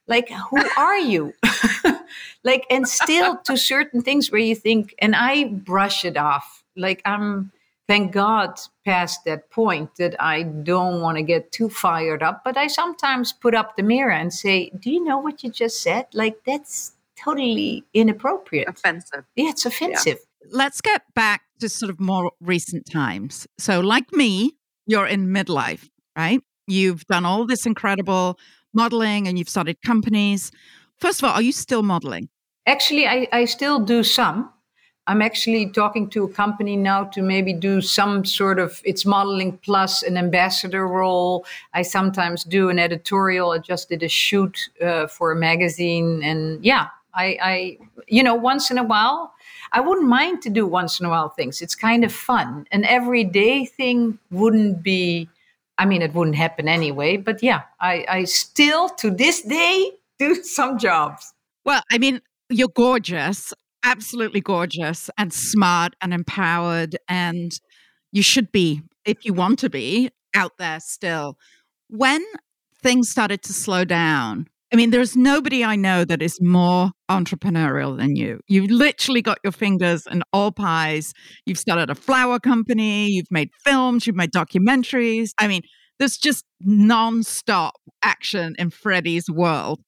Like, 0.07 0.31
who 0.31 0.59
are 0.79 0.99
you? 0.99 1.35
like, 2.45 2.67
and 2.71 2.89
still 2.89 3.37
to 3.45 3.57
certain 3.57 4.03
things 4.03 4.31
where 4.31 4.41
you 4.41 4.55
think, 4.55 4.95
and 4.99 5.15
I 5.15 5.45
brush 5.45 6.05
it 6.05 6.17
off. 6.17 6.65
Like, 6.77 7.01
I'm, 7.05 7.53
thank 7.87 8.13
God, 8.13 8.59
past 8.85 9.25
that 9.27 9.51
point 9.51 9.95
that 9.97 10.21
I 10.21 10.43
don't 10.43 11.01
want 11.01 11.19
to 11.19 11.23
get 11.23 11.53
too 11.53 11.69
fired 11.69 12.23
up. 12.23 12.43
But 12.45 12.57
I 12.57 12.67
sometimes 12.67 13.33
put 13.33 13.55
up 13.55 13.77
the 13.77 13.83
mirror 13.83 14.13
and 14.13 14.33
say, 14.33 14.71
Do 14.81 14.91
you 14.91 15.05
know 15.05 15.19
what 15.19 15.45
you 15.45 15.51
just 15.51 15.83
said? 15.83 16.07
Like, 16.13 16.45
that's 16.45 16.93
totally 17.17 17.85
inappropriate. 17.95 18.69
Offensive. 18.69 19.25
Yeah, 19.37 19.51
it's 19.51 19.67
offensive. 19.67 20.19
Let's 20.51 20.81
get 20.81 21.03
back 21.15 21.43
to 21.61 21.69
sort 21.69 21.91
of 21.91 22.01
more 22.01 22.33
recent 22.41 22.91
times. 22.91 23.47
So, 23.59 23.81
like 23.81 24.13
me, 24.13 24.57
you're 24.87 25.07
in 25.07 25.29
midlife, 25.29 25.89
right? 26.17 26.41
You've 26.67 27.05
done 27.07 27.25
all 27.25 27.47
this 27.47 27.67
incredible 27.67 28.39
modeling 28.75 29.29
and 29.29 29.39
you've 29.39 29.49
started 29.49 29.77
companies. 29.85 30.51
First 30.99 31.23
of 31.23 31.29
all, 31.29 31.35
are 31.35 31.43
you 31.43 31.53
still 31.53 31.83
modeling? 31.83 32.29
Actually, 32.67 33.07
I, 33.07 33.29
I 33.33 33.45
still 33.45 33.81
do 33.81 34.03
some. 34.03 34.51
I'm 35.09 35.21
actually 35.21 35.67
talking 35.67 36.09
to 36.11 36.25
a 36.25 36.29
company 36.29 36.77
now 36.77 37.05
to 37.05 37.23
maybe 37.23 37.53
do 37.53 37.81
some 37.81 38.25
sort 38.25 38.61
of 38.61 38.81
it's 38.85 39.05
modeling 39.05 39.59
plus 39.59 40.03
an 40.03 40.17
ambassador 40.17 40.87
role. 40.87 41.45
I 41.75 41.83
sometimes 41.83 42.45
do 42.45 42.69
an 42.69 42.79
editorial. 42.79 43.51
I 43.51 43.59
just 43.59 43.89
did 43.89 44.05
a 44.05 44.09
shoot 44.09 44.71
uh, 44.81 45.09
for 45.09 45.33
a 45.33 45.37
magazine, 45.37 46.23
and 46.23 46.65
yeah, 46.65 46.87
I, 47.15 47.37
I 47.43 47.79
you 48.07 48.23
know 48.23 48.37
once 48.37 48.71
in 48.71 48.79
a 48.79 48.85
while 48.85 49.33
I 49.73 49.81
wouldn't 49.81 50.07
mind 50.07 50.43
to 50.43 50.51
do 50.51 50.67
once 50.67 51.01
in 51.01 51.07
a 51.07 51.09
while 51.09 51.31
things. 51.31 51.63
It's 51.63 51.75
kind 51.75 52.05
of 52.05 52.13
fun. 52.13 52.67
An 52.73 52.85
everyday 52.85 53.65
thing 53.65 54.19
wouldn't 54.31 54.83
be. 54.83 55.29
I 55.79 55.87
mean, 55.87 56.03
it 56.03 56.15
wouldn't 56.15 56.37
happen 56.37 56.69
anyway. 56.69 57.17
But 57.17 57.43
yeah, 57.43 57.63
I, 57.81 58.05
I 58.09 58.25
still 58.25 58.91
to 58.91 59.11
this 59.11 59.43
day 59.43 59.93
do 60.19 60.35
some 60.43 60.79
jobs. 60.79 61.33
Well, 61.65 61.83
I 61.91 61.99
mean, 61.99 62.21
you're 62.53 62.69
gorgeous, 62.69 63.53
absolutely 63.83 64.41
gorgeous, 64.41 65.11
and 65.19 65.33
smart 65.33 65.95
and 66.01 66.15
empowered. 66.15 66.97
And 67.09 67.53
you 68.13 68.23
should 68.23 68.53
be, 68.53 68.83
if 69.05 69.25
you 69.25 69.35
want 69.35 69.59
to 69.61 69.71
be, 69.71 70.11
out 70.35 70.53
there 70.59 70.81
still. 70.81 71.37
When 71.89 72.23
things 72.83 73.11
started 73.11 73.43
to 73.43 73.53
slow 73.53 73.85
down, 73.85 74.47
I 74.73 74.77
mean, 74.77 74.91
there's 74.91 75.15
nobody 75.17 75.63
I 75.63 75.77
know 75.77 76.05
that 76.07 76.23
is 76.23 76.41
more 76.41 76.93
entrepreneurial 77.11 77.99
than 77.99 78.17
you. 78.17 78.41
You've 78.49 78.71
literally 78.71 79.21
got 79.21 79.39
your 79.45 79.53
fingers 79.53 80.07
in 80.11 80.23
all 80.33 80.51
pies. 80.51 81.13
You've 81.45 81.59
started 81.59 81.91
a 81.91 81.95
flower 81.95 82.39
company, 82.39 83.09
you've 83.09 83.31
made 83.31 83.51
films, 83.65 84.07
you've 84.07 84.17
made 84.17 84.33
documentaries. 84.33 85.33
I 85.39 85.47
mean, 85.47 85.61
there's 85.99 86.17
just 86.17 86.47
non-stop 86.61 87.75
action 88.03 88.55
in 88.59 88.71
Freddie's 88.71 89.29
world. 89.31 89.83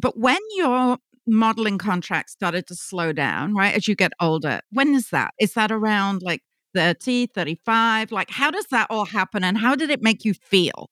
But 0.00 0.16
when 0.16 0.38
your 0.56 0.98
modeling 1.26 1.78
contracts 1.78 2.32
started 2.32 2.66
to 2.66 2.74
slow 2.74 3.12
down, 3.12 3.54
right, 3.54 3.74
as 3.74 3.88
you 3.88 3.94
get 3.94 4.12
older, 4.20 4.60
when 4.70 4.94
is 4.94 5.10
that? 5.10 5.32
Is 5.38 5.54
that 5.54 5.70
around 5.70 6.22
like 6.22 6.42
30, 6.74 7.26
35? 7.28 8.12
Like, 8.12 8.30
how 8.30 8.50
does 8.50 8.66
that 8.66 8.86
all 8.90 9.04
happen 9.04 9.44
and 9.44 9.58
how 9.58 9.74
did 9.74 9.90
it 9.90 10.02
make 10.02 10.24
you 10.24 10.34
feel? 10.34 10.90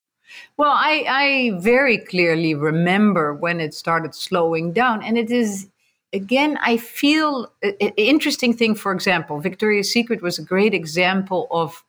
Well, 0.57 0.71
I, 0.71 1.05
I 1.09 1.59
very 1.61 1.99
clearly 1.99 2.55
remember 2.55 3.35
when 3.35 3.61
it 3.61 3.75
started 3.75 4.15
slowing 4.15 4.73
down. 4.73 5.03
And 5.03 5.19
it 5.19 5.31
is, 5.31 5.69
again, 6.13 6.59
I 6.63 6.77
feel 6.77 7.53
interesting 7.97 8.55
thing, 8.55 8.75
for 8.75 8.93
example, 8.93 9.41
Victoria's 9.41 9.93
Secret 9.93 10.23
was 10.23 10.39
a 10.39 10.45
great 10.45 10.75
example 10.75 11.49
of 11.51 11.83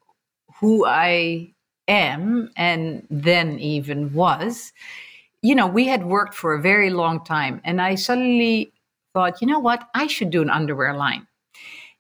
who 0.60 0.86
I 0.86 1.54
am 1.88 2.50
and 2.56 3.06
then 3.10 3.60
even 3.60 4.14
was. 4.14 4.74
You 5.42 5.56
know, 5.56 5.68
we 5.68 5.88
had 5.88 6.06
worked 6.06 6.36
for 6.36 6.54
a 6.54 6.62
very 6.62 6.92
long 6.92 7.24
time. 7.24 7.62
And 7.64 7.82
I 7.82 7.96
suddenly 7.96 8.72
thought, 9.14 9.42
you 9.42 9.48
know 9.48 9.60
what? 9.60 9.88
I 9.96 10.08
should 10.08 10.30
do 10.30 10.42
an 10.42 10.50
underwear 10.50 10.96
line. 10.96 11.28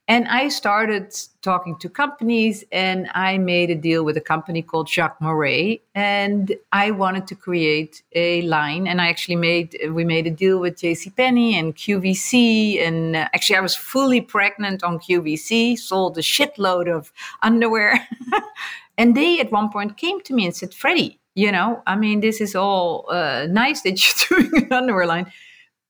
And 0.07 0.27
I 0.27 0.49
started 0.49 1.15
talking 1.41 1.77
to 1.77 1.87
companies 1.87 2.65
and 2.71 3.09
I 3.13 3.37
made 3.37 3.69
a 3.69 3.75
deal 3.75 4.03
with 4.03 4.17
a 4.17 4.21
company 4.21 4.61
called 4.61 4.89
Jacques 4.89 5.21
Moret. 5.21 5.81
And 5.95 6.53
I 6.73 6.91
wanted 6.91 7.27
to 7.27 7.35
create 7.35 8.03
a 8.13 8.41
line. 8.41 8.87
And 8.87 8.99
I 8.99 9.07
actually 9.07 9.37
made, 9.37 9.77
we 9.89 10.03
made 10.03 10.27
a 10.27 10.31
deal 10.31 10.59
with 10.59 10.81
JCPenney 10.81 11.53
and 11.53 11.75
QVC. 11.75 12.85
And 12.85 13.15
uh, 13.15 13.29
actually, 13.33 13.55
I 13.55 13.61
was 13.61 13.75
fully 13.75 14.19
pregnant 14.19 14.83
on 14.83 14.99
QVC, 14.99 15.79
sold 15.79 16.17
a 16.17 16.21
shitload 16.21 16.93
of 16.93 17.13
underwear. 17.41 18.05
and 18.97 19.15
they 19.15 19.39
at 19.39 19.51
one 19.51 19.69
point 19.69 19.95
came 19.95 20.19
to 20.21 20.33
me 20.33 20.45
and 20.45 20.53
said, 20.53 20.73
Freddie, 20.73 21.20
you 21.35 21.51
know, 21.51 21.81
I 21.87 21.95
mean, 21.95 22.19
this 22.21 22.41
is 22.41 22.55
all 22.55 23.05
uh, 23.09 23.47
nice 23.49 23.81
that 23.81 23.99
you're 24.29 24.39
doing 24.49 24.63
an 24.65 24.73
underwear 24.73 25.05
line 25.05 25.31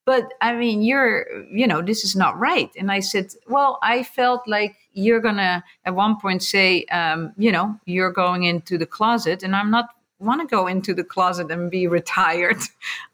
but 0.05 0.33
I 0.41 0.53
mean, 0.55 0.81
you're, 0.81 1.25
you 1.53 1.67
know, 1.67 1.81
this 1.81 2.03
is 2.03 2.15
not 2.15 2.37
right. 2.39 2.69
And 2.75 2.91
I 2.91 3.01
said, 3.01 3.27
well, 3.47 3.77
I 3.83 4.03
felt 4.03 4.47
like 4.47 4.75
you're 4.93 5.19
going 5.21 5.35
to 5.37 5.63
at 5.85 5.95
one 5.95 6.19
point 6.19 6.41
say, 6.41 6.85
um, 6.85 7.33
you 7.37 7.51
know, 7.51 7.79
you're 7.85 8.11
going 8.11 8.43
into 8.43 8.77
the 8.77 8.85
closet 8.85 9.43
and 9.43 9.55
I'm 9.55 9.69
not 9.69 9.89
want 10.19 10.41
to 10.41 10.47
go 10.47 10.67
into 10.67 10.93
the 10.93 11.03
closet 11.03 11.51
and 11.51 11.69
be 11.69 11.87
retired. 11.99 12.57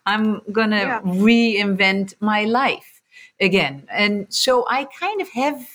I'm 0.06 0.42
going 0.52 0.72
to 0.72 0.78
Yeah. 0.78 1.02
reinvent 1.02 2.14
my 2.22 2.46
life 2.46 3.02
again. 3.42 3.86
And 3.92 4.26
so 4.30 4.66
I 4.70 4.86
kind 4.86 5.22
of 5.22 5.30
have 5.30 5.68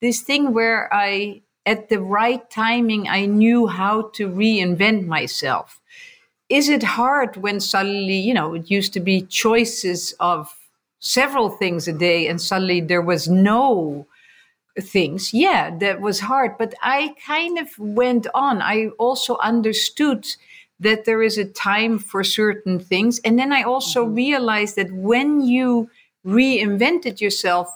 this 0.00 0.22
thing 0.22 0.54
where 0.54 0.88
I, 0.92 1.42
at 1.66 1.88
the 1.88 2.00
right 2.00 2.48
timing, 2.50 3.08
I 3.08 3.26
knew 3.26 3.66
how 3.66 4.10
to 4.14 4.28
reinvent 4.28 5.06
myself. 5.06 5.80
Is 6.48 6.68
it 6.68 6.82
hard 6.82 7.36
when 7.36 7.58
suddenly 7.58 8.16
you 8.16 8.34
know 8.34 8.54
it 8.54 8.70
used 8.70 8.92
to 8.94 9.00
be 9.00 9.22
choices 9.22 10.14
of 10.20 10.54
several 11.00 11.48
things 11.50 11.88
a 11.88 11.92
day 11.92 12.26
and 12.28 12.40
suddenly 12.40 12.80
there 12.80 13.02
was 13.02 13.28
no 13.28 14.06
things? 14.78 15.32
Yeah 15.32 15.76
that 15.78 16.00
was 16.00 16.20
hard 16.20 16.58
but 16.58 16.74
i 16.82 17.14
kind 17.26 17.58
of 17.58 17.68
went 17.78 18.26
on. 18.34 18.60
I 18.60 18.88
also 18.98 19.38
understood 19.38 20.26
that 20.80 21.06
there 21.06 21.22
is 21.22 21.38
a 21.38 21.46
time 21.46 21.98
for 21.98 22.22
certain 22.22 22.78
things 22.78 23.20
and 23.24 23.38
then 23.38 23.52
i 23.52 23.62
also 23.62 24.04
mm-hmm. 24.04 24.14
realized 24.14 24.76
that 24.76 24.92
when 24.92 25.40
you 25.40 25.88
reinvented 26.26 27.20
yourself 27.20 27.68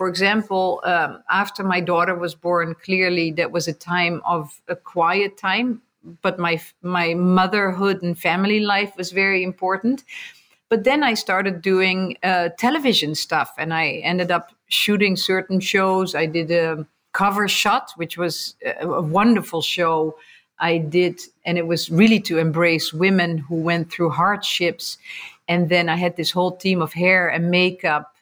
for 0.00 0.08
example 0.08 0.80
um, 0.84 1.22
after 1.28 1.62
my 1.62 1.80
daughter 1.80 2.14
was 2.14 2.34
born 2.34 2.74
clearly 2.86 3.30
that 3.32 3.50
was 3.52 3.68
a 3.68 3.72
time 3.72 4.22
of 4.24 4.60
a 4.68 4.76
quiet 4.76 5.36
time 5.36 5.82
but 6.22 6.38
my 6.38 6.60
my 6.82 7.14
motherhood 7.14 8.02
and 8.02 8.18
family 8.18 8.60
life 8.60 8.96
was 8.96 9.12
very 9.12 9.42
important. 9.42 10.04
But 10.68 10.84
then 10.84 11.02
I 11.02 11.14
started 11.14 11.62
doing 11.62 12.16
uh, 12.22 12.50
television 12.58 13.14
stuff, 13.14 13.52
and 13.58 13.74
I 13.74 14.00
ended 14.04 14.30
up 14.30 14.52
shooting 14.68 15.16
certain 15.16 15.60
shows. 15.60 16.14
I 16.14 16.26
did 16.26 16.50
a 16.50 16.86
cover 17.12 17.48
shot, 17.48 17.92
which 17.96 18.16
was 18.16 18.54
a, 18.64 18.86
a 18.86 19.02
wonderful 19.02 19.62
show. 19.62 20.16
I 20.60 20.78
did, 20.78 21.20
and 21.44 21.58
it 21.58 21.66
was 21.66 21.90
really 21.90 22.20
to 22.20 22.38
embrace 22.38 22.92
women 22.92 23.38
who 23.38 23.56
went 23.56 23.90
through 23.90 24.10
hardships. 24.10 24.98
And 25.48 25.68
then 25.68 25.88
I 25.88 25.96
had 25.96 26.16
this 26.16 26.30
whole 26.30 26.56
team 26.56 26.80
of 26.80 26.92
hair 26.92 27.28
and 27.28 27.50
makeup 27.50 28.14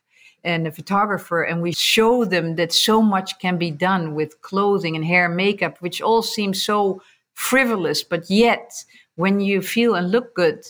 and 0.45 0.67
a 0.67 0.73
photographer, 0.73 1.43
and 1.43 1.63
we 1.63 1.73
show 1.73 2.25
them 2.25 2.57
that 2.57 2.73
so 2.73 3.03
much 3.03 3.39
can 3.39 3.59
be 3.59 3.71
done 3.71 4.15
with 4.15 4.41
clothing 4.43 4.97
and 4.97 5.05
hair 5.05 5.27
and 5.27 5.37
makeup, 5.37 5.79
which 5.81 6.01
all 6.01 6.23
seems 6.23 6.63
so 6.63 7.03
frivolous, 7.35 8.03
but 8.03 8.29
yet 8.31 8.85
when 9.17 9.41
you 9.41 9.63
feel 9.63 9.95
and 9.95 10.11
look 10.11 10.35
good, 10.35 10.65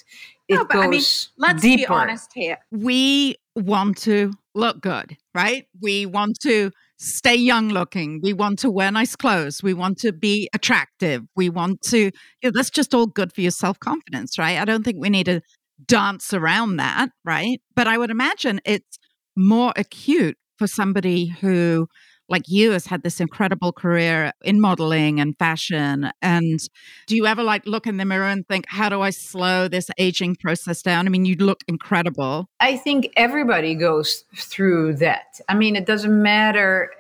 it 0.49 0.55
No, 0.57 0.65
but 0.65 0.75
goes 0.75 0.85
I 0.85 0.89
mean, 0.89 1.03
let's 1.37 1.63
deeper. 1.63 1.79
be 1.79 1.87
honest 1.87 2.31
here. 2.35 2.59
We 2.71 3.37
want 3.55 3.99
to 3.99 4.33
look 4.55 4.81
good, 4.81 5.17
right? 5.35 5.67
We 5.81 6.07
want 6.07 6.39
to 6.41 6.71
stay 6.99 7.35
young 7.37 7.69
looking. 7.69 8.21
We 8.23 8.33
want 8.33 8.59
to 8.61 8.71
wear 8.71 8.91
nice 8.91 9.15
clothes. 9.17 9.63
We 9.63 9.75
want 9.75 9.99
to 9.99 10.13
be 10.13 10.49
attractive. 10.55 11.25
We 11.37 11.49
want 11.51 11.83
to, 11.83 11.99
you 11.99 12.11
know, 12.43 12.51
that's 12.51 12.71
just 12.71 12.95
all 12.95 13.07
good 13.07 13.33
for 13.33 13.41
your 13.41 13.51
self 13.51 13.79
confidence, 13.81 14.39
right? 14.39 14.59
I 14.59 14.65
don't 14.65 14.83
think 14.85 14.97
we 14.99 15.11
need 15.11 15.27
to 15.27 15.41
dance 15.87 16.35
around 16.35 16.77
that, 16.77 17.11
right? 17.25 17.61
But 17.77 17.87
I 17.87 17.99
would 17.99 18.11
imagine 18.11 18.61
it's 18.65 18.99
more 19.39 19.73
acute 19.77 20.37
for 20.57 20.67
somebody 20.67 21.29
who, 21.41 21.89
like 22.29 22.43
you, 22.49 22.73
has 22.73 22.87
had 22.87 23.03
this 23.05 23.21
incredible 23.21 23.73
career 23.73 24.33
in 24.43 24.61
modeling 24.61 25.21
and 25.21 25.39
fashion. 25.39 26.11
And 26.21 26.59
do 27.07 27.17
you 27.17 27.27
ever 27.27 27.43
like 27.43 27.65
look 27.65 27.87
in 27.87 27.97
the 27.97 28.05
mirror 28.05 28.27
and 28.27 28.47
think, 28.49 28.67
how 28.69 28.89
do 28.89 29.01
I 29.01 29.11
slow 29.11 29.69
this 29.69 29.89
aging 29.97 30.37
process 30.37 30.83
down? 30.83 31.07
I 31.07 31.11
mean, 31.11 31.25
you 31.25 31.37
look 31.37 31.63
incredible. 31.69 32.51
I 32.61 32.77
think 32.77 33.13
everybody 33.17 33.75
goes 33.75 34.25
through 34.37 34.97
that. 34.97 35.41
I 35.49 35.55
mean, 35.55 35.77
it 35.77 35.87
doesn't 35.87 36.21
matter, 36.23 36.91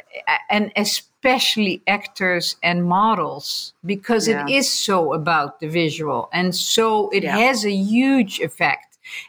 and 0.49 0.73
especially 0.77 1.83
actors 1.89 2.57
and 2.63 2.85
models, 2.85 3.75
because 3.85 4.29
Yeah. 4.29 4.47
it 4.47 4.53
is 4.53 4.73
so 4.73 5.13
about 5.13 5.59
the 5.61 5.69
visual. 5.69 6.31
And 6.33 6.55
so 6.55 7.11
it 7.11 7.25
Yeah. 7.25 7.37
has 7.37 7.67
a 7.67 7.73
huge 7.73 8.39
effect. 8.41 8.85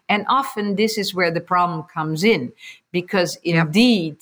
And 0.07 0.25
often 0.29 0.75
this 0.75 0.97
is 0.97 1.15
where 1.15 1.31
the 1.31 1.41
problem 1.41 1.83
comes 1.83 2.23
in, 2.23 2.51
because 2.91 3.37
indeed, 3.43 4.17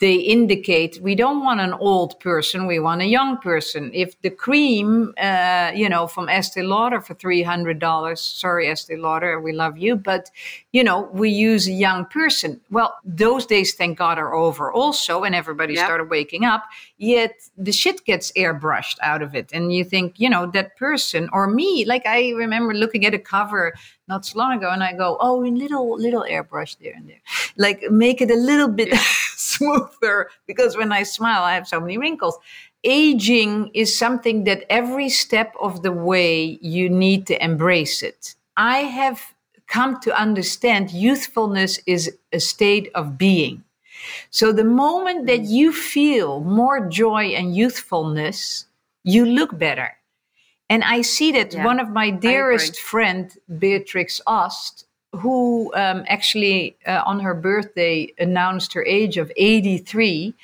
they 0.00 0.16
indicate 0.16 0.98
we 1.00 1.14
don't 1.14 1.42
want 1.44 1.60
an 1.60 1.72
old 1.72 2.18
person, 2.20 2.66
we 2.66 2.78
want 2.78 3.00
a 3.00 3.06
young 3.06 3.38
person. 3.38 3.90
If 3.94 4.20
the 4.22 4.28
cream, 4.30 5.14
uh, 5.18 5.70
you 5.74 5.88
know, 5.88 6.06
from 6.06 6.28
Estee 6.28 6.62
Lauder 6.62 7.00
for 7.00 7.14
$300, 7.14 8.18
sorry, 8.18 8.68
Estee 8.68 8.96
Lauder, 8.96 9.40
we 9.40 9.52
love 9.52 9.78
you, 9.78 9.94
but, 9.96 10.30
you 10.72 10.82
know, 10.82 11.08
we 11.12 11.30
use 11.30 11.68
a 11.68 11.72
young 11.72 12.04
person. 12.06 12.60
Well, 12.70 12.94
those 13.04 13.46
days, 13.46 13.74
thank 13.74 13.96
God, 13.96 14.18
are 14.18 14.34
over 14.34 14.72
also, 14.72 15.22
and 15.22 15.34
everybody 15.34 15.74
Yep. 15.74 15.84
started 15.84 16.10
waking 16.10 16.44
up. 16.44 16.64
Yet 16.98 17.34
the 17.56 17.72
shit 17.72 18.04
gets 18.04 18.32
airbrushed 18.32 18.98
out 19.00 19.22
of 19.22 19.34
it. 19.34 19.50
And 19.52 19.72
you 19.72 19.84
think, 19.84 20.18
you 20.18 20.28
know, 20.28 20.46
that 20.46 20.76
person 20.76 21.30
or 21.32 21.46
me, 21.46 21.84
like 21.84 22.04
I 22.04 22.30
remember 22.32 22.74
looking 22.74 23.06
at 23.06 23.14
a 23.14 23.18
cover 23.18 23.72
not 24.08 24.26
so 24.26 24.38
long 24.38 24.58
ago 24.58 24.70
and 24.70 24.82
I 24.82 24.92
go, 24.92 25.16
oh, 25.20 25.44
a 25.44 25.48
little, 25.48 25.96
little 25.98 26.24
airbrush 26.28 26.76
there 26.78 26.94
and 26.94 27.08
there. 27.08 27.22
Like 27.56 27.82
make 27.90 28.20
it 28.20 28.30
a 28.30 28.36
little 28.36 28.68
bit 28.68 28.94
smoother 29.36 30.28
because 30.46 30.76
when 30.76 30.92
I 30.92 31.02
smile, 31.02 31.42
I 31.42 31.54
have 31.54 31.66
so 31.66 31.80
many 31.80 31.98
wrinkles. 31.98 32.38
Aging 32.84 33.70
is 33.72 33.96
something 33.96 34.44
that 34.44 34.64
every 34.68 35.08
step 35.08 35.54
of 35.60 35.82
the 35.82 35.92
way 35.92 36.58
you 36.60 36.90
need 36.90 37.26
to 37.28 37.42
embrace 37.42 38.02
it. 38.02 38.34
I 38.56 38.78
have 38.80 39.34
come 39.66 39.98
to 40.00 40.20
understand 40.20 40.90
youthfulness 40.90 41.80
is 41.86 42.14
a 42.32 42.40
state 42.40 42.90
of 42.94 43.16
being. 43.16 43.64
So 44.30 44.52
the 44.52 44.64
moment 44.64 45.26
that 45.26 45.40
mm. 45.40 45.48
you 45.48 45.72
feel 45.72 46.40
more 46.40 46.88
joy 46.88 47.28
and 47.28 47.56
youthfulness, 47.56 48.66
you 49.02 49.24
look 49.24 49.58
better. 49.58 49.96
And 50.70 50.82
I 50.84 51.02
see 51.02 51.32
that 51.32 51.52
Yeah, 51.52 51.64
one 51.64 51.78
of 51.80 51.90
my 51.90 52.10
dearest 52.10 52.80
friend, 52.80 53.30
Beatrix 53.58 54.20
Ost, 54.26 54.86
who 55.12 55.72
um, 55.74 56.04
actually 56.08 56.76
uh, 56.86 57.02
on 57.06 57.20
her 57.20 57.34
birthday 57.34 58.12
announced 58.18 58.72
her 58.72 58.84
age 58.84 59.16
of 59.18 59.30
83, 59.36 60.34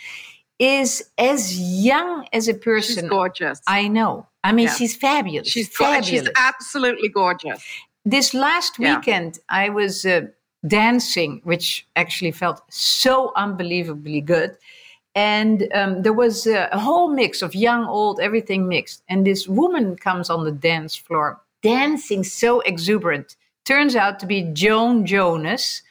is 0.59 1.11
as 1.19 1.59
young 1.59 2.27
as 2.33 2.47
a 2.49 2.53
She's 2.53 2.63
person. 2.63 3.09
gorgeous. 3.09 3.61
I 3.67 3.89
know. 3.89 4.27
I 4.45 4.53
mean, 4.53 4.67
Yeah. 4.67 4.75
she's 4.75 4.95
fabulous. 4.97 5.49
she's 5.49 5.69
fabulous 5.69 6.07
she's 6.27 6.29
absolutely 6.37 7.09
gorgeous. 7.09 7.63
this 8.05 8.33
last 8.33 8.73
Yeah. 8.79 8.97
weekend 8.97 9.39
i 9.51 9.69
was 9.69 10.07
uh, 10.07 10.23
dancing 10.67 11.41
which 11.45 11.87
actually 11.97 12.31
felt 12.33 12.63
so 12.71 13.33
unbelievably 13.37 14.21
good 14.23 14.57
and 15.15 15.69
um, 15.75 16.03
there 16.03 16.13
was 16.13 16.47
a, 16.47 16.69
a 16.73 16.79
whole 16.79 17.09
mix 17.09 17.43
of 17.43 17.55
young 17.55 17.85
old 17.85 18.21
everything 18.21 18.69
mixed 18.69 19.03
and 19.09 19.27
this 19.27 19.49
woman 19.49 19.97
comes 19.97 20.31
on 20.31 20.45
the 20.45 20.53
dance 20.53 20.95
floor 20.95 21.41
dancing 21.63 22.23
so 22.25 22.61
exuberant 22.61 23.37
turns 23.65 23.97
out 23.97 24.19
to 24.21 24.27
be 24.27 24.43
joan 24.53 25.05
jonas 25.05 25.83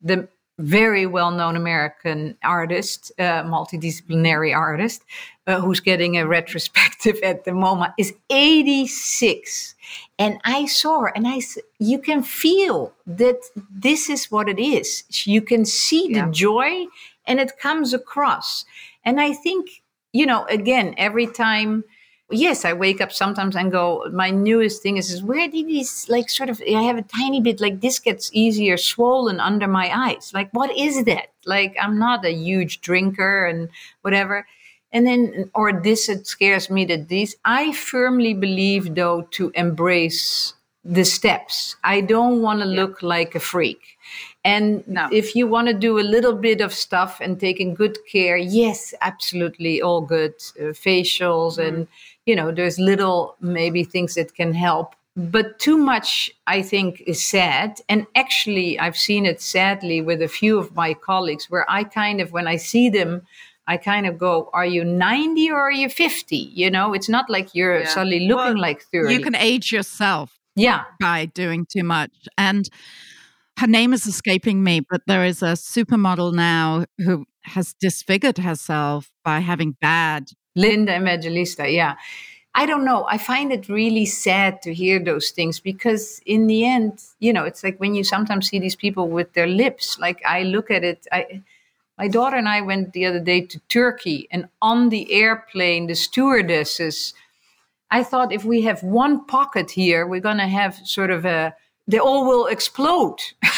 the 0.00 0.26
very 0.58 1.06
well-known 1.06 1.56
American 1.56 2.36
artist, 2.44 3.10
uh, 3.18 3.42
multidisciplinary 3.42 4.54
artist, 4.54 5.02
uh, 5.46 5.60
who's 5.60 5.80
getting 5.80 6.18
a 6.18 6.26
retrospective 6.26 7.18
at 7.22 7.44
the 7.44 7.52
moment, 7.52 7.92
is 7.98 8.12
86. 8.30 9.74
And 10.18 10.38
I 10.44 10.66
saw 10.66 11.00
her, 11.00 11.12
and 11.16 11.26
I, 11.26 11.40
you 11.78 11.98
can 11.98 12.22
feel 12.22 12.92
that 13.06 13.40
this 13.70 14.08
is 14.10 14.30
what 14.30 14.48
it 14.48 14.60
is. 14.60 15.04
You 15.26 15.40
can 15.42 15.64
see 15.64 16.10
Yeah. 16.12 16.26
the 16.26 16.32
joy, 16.32 16.86
and 17.26 17.40
it 17.40 17.58
comes 17.58 17.92
across. 17.94 18.64
And 19.04 19.20
I 19.20 19.32
think, 19.32 19.82
you 20.12 20.26
know, 20.26 20.44
again, 20.46 20.94
every 20.96 21.26
time 21.26 21.84
yes, 22.32 22.64
I 22.64 22.72
wake 22.72 23.00
up 23.00 23.12
sometimes 23.12 23.54
and 23.56 23.70
go, 23.70 24.06
my 24.12 24.30
newest 24.30 24.82
thing 24.82 24.96
is, 24.96 25.12
is 25.12 25.22
where 25.22 25.48
did 25.48 25.66
these 25.66 26.08
like 26.08 26.28
sort 26.28 26.50
of 26.50 26.60
I 26.66 26.82
have 26.82 26.98
a 26.98 27.02
tiny 27.02 27.40
bit 27.40 27.60
like 27.60 27.80
this 27.80 27.98
gets 27.98 28.30
easier 28.32 28.76
swollen 28.76 29.38
under 29.40 29.68
my 29.68 29.90
eyes. 29.94 30.32
Like 30.34 30.50
what 30.52 30.76
is 30.76 31.04
that? 31.04 31.28
Like 31.44 31.76
I'm 31.80 31.98
not 31.98 32.24
a 32.24 32.32
huge 32.32 32.80
drinker 32.80 33.46
and 33.46 33.68
whatever. 34.02 34.46
And 34.92 35.06
then 35.06 35.50
or 35.54 35.72
this 35.72 36.08
it 36.08 36.26
scares 36.26 36.70
me 36.70 36.84
that 36.86 37.08
these 37.08 37.36
I 37.44 37.72
firmly 37.72 38.34
believe 38.34 38.94
though 38.94 39.22
to 39.32 39.52
embrace 39.54 40.54
the 40.84 41.04
steps. 41.04 41.76
I 41.84 42.00
don't 42.00 42.42
want 42.42 42.60
to 42.60 42.66
look 42.66 43.02
like 43.02 43.34
a 43.34 43.40
freak. 43.40 43.98
And 44.44 44.86
No. 44.88 45.08
if 45.12 45.36
you 45.36 45.46
want 45.46 45.68
to 45.68 45.74
do 45.74 45.98
a 46.00 46.02
little 46.02 46.32
bit 46.34 46.60
of 46.60 46.72
stuff 46.74 47.20
and 47.20 47.38
taking 47.38 47.74
good 47.74 47.96
care, 48.10 48.36
yes, 48.36 48.92
absolutely, 49.00 49.80
all 49.80 50.00
good. 50.00 50.34
Uh, 50.58 50.72
facials 50.72 51.58
and, 51.58 51.86
you 52.26 52.34
know, 52.34 52.50
there's 52.50 52.78
little 52.78 53.36
maybe 53.40 53.84
things 53.84 54.14
that 54.14 54.34
can 54.34 54.52
help. 54.52 54.94
But 55.14 55.58
too 55.58 55.76
much, 55.76 56.30
I 56.46 56.62
think, 56.62 57.02
is 57.06 57.22
sad. 57.22 57.80
And 57.88 58.06
actually, 58.16 58.78
I've 58.80 58.96
seen 58.96 59.26
it 59.26 59.40
sadly 59.42 60.00
with 60.00 60.22
a 60.22 60.28
few 60.28 60.58
of 60.58 60.74
my 60.74 60.94
colleagues 60.94 61.50
where 61.50 61.66
I 61.70 61.84
kind 61.84 62.20
of, 62.20 62.32
when 62.32 62.48
I 62.48 62.56
see 62.56 62.88
them, 62.88 63.22
I 63.68 63.76
kind 63.76 64.06
of 64.06 64.18
go, 64.18 64.50
Are 64.52 64.66
you 64.66 64.82
90 64.84 65.50
or 65.50 65.60
are 65.60 65.70
you 65.70 65.88
50? 65.88 66.36
You 66.36 66.68
know, 66.70 66.94
it's 66.94 67.08
not 67.08 67.30
like 67.30 67.54
you're 67.54 67.80
Yeah. 67.80 67.88
suddenly 67.88 68.20
looking 68.26 68.54
Well, 68.54 68.58
like 68.60 68.82
30. 68.90 69.14
You 69.14 69.20
can 69.20 69.36
age 69.36 69.70
yourself 69.70 70.40
yeah. 70.56 70.84
by 70.98 71.26
doing 71.26 71.66
too 71.66 71.84
much. 71.84 72.10
And 72.36 72.68
her 73.58 73.66
name 73.66 73.92
is 73.92 74.06
escaping 74.06 74.64
me, 74.64 74.80
but 74.80 75.02
there 75.06 75.24
is 75.24 75.42
a 75.42 75.52
supermodel 75.52 76.34
now 76.34 76.84
who 76.98 77.26
has 77.42 77.74
disfigured 77.74 78.38
herself 78.38 79.10
by 79.24 79.40
having 79.40 79.76
bad. 79.80 80.30
Linda 80.54 80.96
Evangelista, 80.96 81.68
yeah. 81.70 81.96
I 82.54 82.66
don't 82.66 82.84
know. 82.84 83.06
I 83.08 83.16
find 83.16 83.50
it 83.50 83.68
really 83.68 84.04
sad 84.04 84.60
to 84.62 84.74
hear 84.74 84.98
those 85.02 85.30
things 85.30 85.58
because, 85.58 86.20
in 86.26 86.46
the 86.46 86.66
end, 86.66 87.02
you 87.18 87.32
know, 87.32 87.44
it's 87.44 87.64
like 87.64 87.78
when 87.78 87.94
you 87.94 88.04
sometimes 88.04 88.48
see 88.48 88.58
these 88.58 88.76
people 88.76 89.08
with 89.08 89.32
their 89.32 89.46
lips. 89.46 89.98
Like 89.98 90.20
I 90.26 90.42
look 90.42 90.70
at 90.70 90.84
it. 90.84 91.06
I, 91.10 91.42
my 91.96 92.08
daughter 92.08 92.36
and 92.36 92.48
I 92.48 92.60
went 92.60 92.92
the 92.92 93.06
other 93.06 93.20
day 93.20 93.40
to 93.46 93.58
Turkey, 93.68 94.28
and 94.30 94.48
on 94.60 94.90
the 94.90 95.10
airplane, 95.12 95.86
the 95.86 95.94
stewardesses. 95.94 97.14
I 97.90 98.02
thought 98.02 98.32
if 98.32 98.44
we 98.44 98.62
have 98.62 98.82
one 98.82 99.24
pocket 99.26 99.70
here, 99.70 100.06
we're 100.06 100.20
gonna 100.20 100.48
have 100.48 100.74
sort 100.84 101.10
of 101.10 101.24
a. 101.24 101.54
They 101.86 101.98
all 101.98 102.26
will 102.26 102.46
explode. 102.46 103.18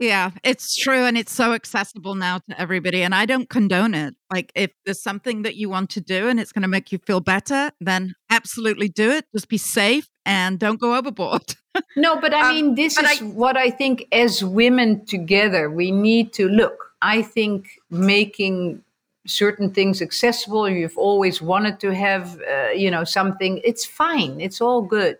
Yeah, 0.00 0.32
it's 0.42 0.74
true. 0.74 1.04
And 1.04 1.16
it's 1.16 1.32
so 1.32 1.52
accessible 1.52 2.16
now 2.16 2.38
to 2.50 2.60
everybody. 2.60 3.02
And 3.02 3.14
I 3.14 3.26
don't 3.26 3.48
condone 3.48 3.94
it. 3.94 4.14
Like, 4.30 4.50
if 4.56 4.72
there's 4.84 5.00
something 5.00 5.42
that 5.42 5.54
you 5.54 5.68
want 5.70 5.88
to 5.90 6.00
do 6.00 6.28
and 6.28 6.40
it's 6.40 6.50
going 6.50 6.62
to 6.62 6.68
make 6.68 6.90
you 6.90 6.98
feel 6.98 7.20
better, 7.20 7.70
then 7.80 8.14
absolutely 8.28 8.88
do 8.88 9.10
it. 9.10 9.24
Just 9.32 9.48
be 9.48 9.56
safe 9.56 10.08
and 10.26 10.58
don't 10.58 10.80
go 10.80 10.96
overboard. 10.96 11.54
No, 11.96 12.20
but 12.20 12.32
I 12.32 12.48
Um, 12.50 12.54
mean, 12.54 12.74
this 12.76 12.94
but 12.94 13.04
is 13.10 13.20
what 13.22 13.56
I 13.56 13.68
think 13.68 14.06
as 14.12 14.44
women 14.44 15.04
together, 15.06 15.68
we 15.68 15.90
need 15.90 16.32
to 16.34 16.48
look. 16.48 16.92
I 17.02 17.20
think 17.20 17.80
making 17.90 18.80
certain 19.26 19.70
things 19.70 20.00
accessible, 20.00 20.68
you've 20.68 20.96
always 20.96 21.42
wanted 21.42 21.80
to 21.80 21.92
have, 21.92 22.40
uh, 22.48 22.68
you 22.76 22.92
know, 22.92 23.02
something, 23.02 23.60
it's 23.64 23.84
fine. 23.84 24.40
It's 24.40 24.60
all 24.60 24.82
good. 24.82 25.18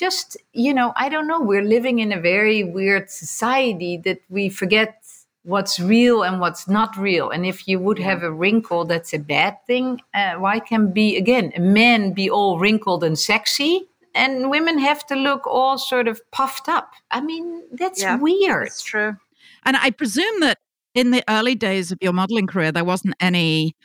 Just, 0.00 0.38
you 0.54 0.72
know, 0.72 0.92
I 0.96 1.10
don't 1.10 1.28
know. 1.28 1.40
We're 1.40 1.62
living 1.76 1.98
in 1.98 2.10
a 2.10 2.20
very 2.20 2.64
weird 2.64 3.10
society 3.10 4.00
that 4.06 4.20
we 4.30 4.48
forget 4.48 5.04
what's 5.42 5.78
real 5.78 6.22
and 6.22 6.40
what's 6.40 6.66
not 6.66 6.96
real. 6.96 7.28
And 7.28 7.44
if 7.44 7.68
you 7.68 7.78
would 7.78 7.98
have 7.98 8.22
a 8.22 8.32
wrinkle, 8.32 8.86
that's 8.86 9.12
a 9.12 9.18
bad 9.18 9.58
thing. 9.66 10.00
Uh, 10.14 10.34
why 10.36 10.58
can 10.58 10.90
be, 10.90 11.18
again, 11.18 11.52
men 11.58 12.14
be 12.14 12.30
all 12.30 12.58
wrinkled 12.58 13.04
and 13.04 13.18
sexy? 13.18 13.90
and 14.14 14.50
women 14.50 14.78
have 14.78 15.06
to 15.06 15.14
look 15.14 15.46
all 15.46 15.78
sort 15.78 16.08
of 16.08 16.20
puffed 16.32 16.68
up. 16.68 16.92
I 17.10 17.20
mean, 17.20 17.62
that's 17.72 18.02
Yeah, 18.02 18.16
weird. 18.16 18.66
It's 18.66 18.82
true. 18.82 19.16
And 19.64 19.76
I 19.76 19.90
presume 19.90 20.40
that 20.40 20.58
in 20.94 21.12
the 21.12 21.22
early 21.28 21.54
days 21.54 21.92
of 21.92 21.98
your 22.00 22.12
modeling 22.12 22.46
career, 22.46 22.72
there 22.72 22.84
wasn't 22.84 23.14
any 23.20 23.76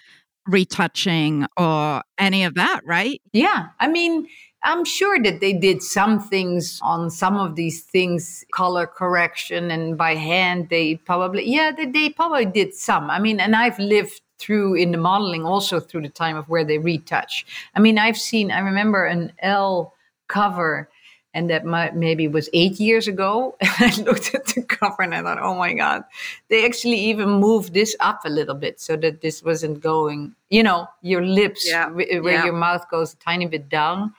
retouching 0.47 1.45
or 1.58 2.01
any 2.17 2.43
of 2.43 2.56
that, 2.56 2.82
right? 2.86 3.21
Yeah. 3.34 3.67
I 3.80 3.88
mean, 3.88 4.28
I'm 4.65 4.84
sure 4.84 5.21
that 5.21 5.39
they 5.39 5.54
did 5.54 5.82
some 5.84 6.19
things 6.19 6.80
on 6.82 7.10
some 7.10 7.38
of 7.38 7.56
these 7.56 7.82
things, 7.84 8.43
color 8.51 8.88
correction, 8.88 9.71
and 9.71 9.97
by 9.97 10.15
hand, 10.15 10.69
they 10.69 10.95
probably, 10.95 11.47
yeah, 11.47 11.71
they, 11.71 11.86
they 11.86 12.10
probably 12.10 12.45
did 12.45 12.73
some. 12.73 13.10
I 13.10 13.19
mean, 13.19 13.39
and 13.39 13.56
I've 13.56 13.78
lived 13.80 14.21
through 14.39 14.75
in 14.75 14.91
the 14.91 14.97
modeling 14.97 15.45
also 15.45 15.80
through 15.80 16.01
the 16.01 16.10
time 16.10 16.36
of 16.36 16.49
where 16.49 16.65
they 16.65 16.78
retouch. 16.80 17.45
I 17.75 17.80
mean, 17.80 17.97
I've 17.97 18.17
seen, 18.17 18.51
I 18.51 18.60
remember 18.60 19.06
an 19.06 19.32
Elle 19.39 19.93
cover 20.28 20.89
and 21.36 21.49
that 21.49 21.65
might, 21.65 21.95
maybe 21.95 22.28
was 22.28 22.49
eight 22.54 22.80
years 22.80 23.08
ago. 23.08 23.56
And 23.82 23.91
I 23.93 24.04
looked 24.04 24.34
at 24.34 24.45
the 24.47 24.63
cover 24.63 25.04
and 25.04 25.13
I 25.13 25.21
thought, 25.21 25.39
oh 25.41 25.54
my 25.56 25.73
God, 25.73 26.04
they 26.49 26.65
actually 26.65 26.97
even 26.97 27.30
moved 27.30 27.73
this 27.73 27.95
up 27.99 28.21
a 28.25 28.30
little 28.30 28.56
bit 28.56 28.80
so 28.80 28.95
that 28.97 29.21
this 29.21 29.43
wasn't 29.43 29.82
going, 29.82 30.34
you 30.49 30.63
know, 30.63 30.88
your 31.01 31.21
lips, 31.21 31.67
Yeah, 31.69 31.89
where 31.89 32.34
yeah. 32.34 32.45
your 32.45 32.54
mouth 32.54 32.89
goes 32.89 33.13
a 33.13 33.17
tiny 33.17 33.45
bit 33.47 33.69
down. 33.69 34.13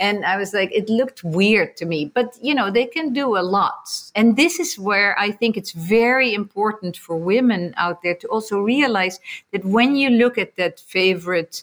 And 0.00 0.24
I 0.24 0.38
was 0.38 0.54
like, 0.54 0.72
it 0.72 0.88
looked 0.88 1.22
weird 1.22 1.76
to 1.76 1.84
me. 1.84 2.06
But, 2.06 2.38
you 2.40 2.54
know, 2.54 2.70
they 2.70 2.86
can 2.86 3.12
do 3.12 3.36
a 3.36 3.44
lot. 3.44 4.10
And 4.16 4.36
this 4.36 4.58
is 4.58 4.78
where 4.78 5.16
I 5.18 5.30
think 5.30 5.58
it's 5.58 5.72
very 5.72 6.32
important 6.32 6.96
for 6.96 7.16
women 7.16 7.74
out 7.76 8.02
there 8.02 8.14
to 8.16 8.26
also 8.28 8.60
realize 8.60 9.20
that 9.52 9.64
when 9.64 9.96
you 9.96 10.08
look 10.08 10.38
at 10.38 10.56
that 10.56 10.80
favorite 10.80 11.62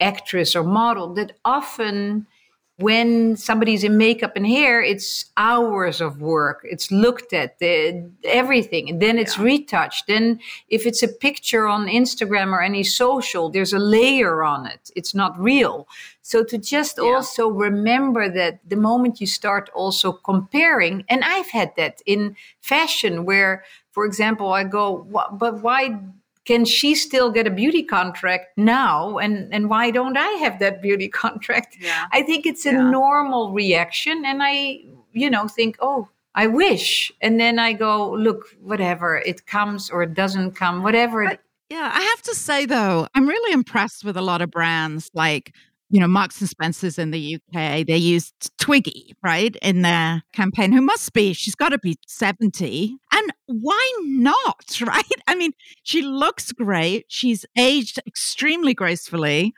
actress 0.00 0.56
or 0.56 0.64
model, 0.64 1.14
that 1.14 1.38
often 1.44 2.26
when 2.82 3.36
somebody's 3.36 3.84
in 3.84 3.96
makeup 3.96 4.32
and 4.36 4.46
hair, 4.46 4.82
it's 4.82 5.26
hours 5.36 6.00
of 6.00 6.20
work. 6.20 6.60
It's 6.64 6.90
looked 6.90 7.32
at 7.32 7.58
the, 7.58 8.10
everything, 8.24 8.90
and 8.90 9.00
then 9.00 9.18
it's 9.18 9.38
yeah. 9.38 9.44
retouched. 9.44 10.06
Then, 10.08 10.40
if 10.68 10.86
it's 10.86 11.02
a 11.02 11.08
picture 11.08 11.66
on 11.66 11.86
Instagram 11.86 12.52
or 12.52 12.60
any 12.60 12.84
social, 12.84 13.48
there's 13.48 13.72
a 13.72 13.78
layer 13.78 14.42
on 14.42 14.66
it. 14.66 14.90
It's 14.94 15.14
not 15.14 15.38
real. 15.38 15.86
So 16.22 16.44
to 16.44 16.58
just 16.58 16.98
yeah. 16.98 17.04
also 17.10 17.48
remember 17.48 18.28
that 18.28 18.60
the 18.68 18.76
moment 18.76 19.20
you 19.20 19.26
start 19.26 19.70
also 19.74 20.12
comparing, 20.12 21.04
and 21.08 21.24
I've 21.24 21.50
had 21.50 21.72
that 21.76 22.02
in 22.04 22.36
fashion, 22.60 23.24
where, 23.24 23.64
for 23.90 24.04
example, 24.04 24.52
I 24.52 24.64
go, 24.64 25.06
but 25.32 25.62
why 25.62 26.00
can 26.44 26.64
she 26.64 26.94
still 26.94 27.30
get 27.30 27.46
a 27.46 27.50
beauty 27.50 27.82
contract 27.82 28.56
now 28.56 29.18
and 29.18 29.52
and 29.52 29.68
why 29.68 29.90
don't 29.90 30.16
i 30.16 30.28
have 30.44 30.58
that 30.58 30.82
beauty 30.82 31.08
contract 31.22 31.76
yeah. 31.80 32.06
i 32.12 32.22
think 32.22 32.46
it's 32.46 32.66
a 32.66 32.72
yeah. 32.72 32.90
normal 32.90 33.52
reaction 33.52 34.24
and 34.24 34.42
i 34.42 34.80
you 35.12 35.30
know 35.30 35.46
think 35.48 35.76
oh 35.80 36.08
i 36.34 36.46
wish 36.46 37.12
and 37.20 37.40
then 37.40 37.58
i 37.58 37.72
go 37.72 38.12
look 38.12 38.46
whatever 38.60 39.18
it 39.18 39.46
comes 39.46 39.90
or 39.90 40.02
it 40.02 40.14
doesn't 40.14 40.52
come 40.52 40.82
whatever 40.82 41.24
yeah 41.70 41.90
i 41.94 42.00
have 42.00 42.22
to 42.22 42.34
say 42.34 42.66
though 42.66 43.06
i'm 43.14 43.28
really 43.28 43.52
impressed 43.52 44.04
with 44.04 44.16
a 44.16 44.22
lot 44.22 44.42
of 44.42 44.50
brands 44.50 45.10
like 45.14 45.54
you 45.92 46.00
know, 46.00 46.08
Marks 46.08 46.40
and 46.40 46.48
Spencer's 46.48 46.98
in 46.98 47.10
the 47.10 47.36
UK, 47.36 47.86
they 47.86 47.98
used 47.98 48.50
Twiggy, 48.58 49.14
right, 49.22 49.54
in 49.60 49.82
their 49.82 50.22
campaign, 50.32 50.72
who 50.72 50.80
must 50.80 51.12
be, 51.12 51.34
she's 51.34 51.54
got 51.54 51.68
to 51.68 51.78
be 51.78 51.98
70. 52.08 52.96
And 53.12 53.32
why 53.44 53.92
not, 54.00 54.80
right? 54.86 55.04
I 55.26 55.34
mean, 55.34 55.52
she 55.82 56.00
looks 56.00 56.50
great. 56.50 57.04
She's 57.08 57.44
aged 57.58 58.00
extremely 58.06 58.72
gracefully 58.72 59.52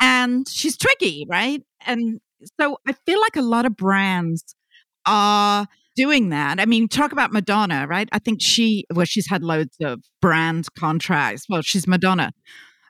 and 0.00 0.48
she's 0.48 0.78
Twiggy, 0.78 1.26
right? 1.28 1.62
And 1.86 2.18
so 2.58 2.78
I 2.88 2.94
feel 3.04 3.20
like 3.20 3.36
a 3.36 3.42
lot 3.42 3.66
of 3.66 3.76
brands 3.76 4.56
are 5.04 5.68
doing 5.96 6.30
that. 6.30 6.60
I 6.60 6.64
mean, 6.64 6.88
talk 6.88 7.12
about 7.12 7.30
Madonna, 7.30 7.86
right? 7.86 8.08
I 8.10 8.18
think 8.20 8.38
she, 8.40 8.86
well, 8.94 9.04
she's 9.04 9.28
had 9.28 9.42
loads 9.42 9.76
of 9.82 10.00
brand 10.22 10.66
contracts. 10.78 11.44
Well, 11.46 11.60
she's 11.60 11.86
Madonna. 11.86 12.32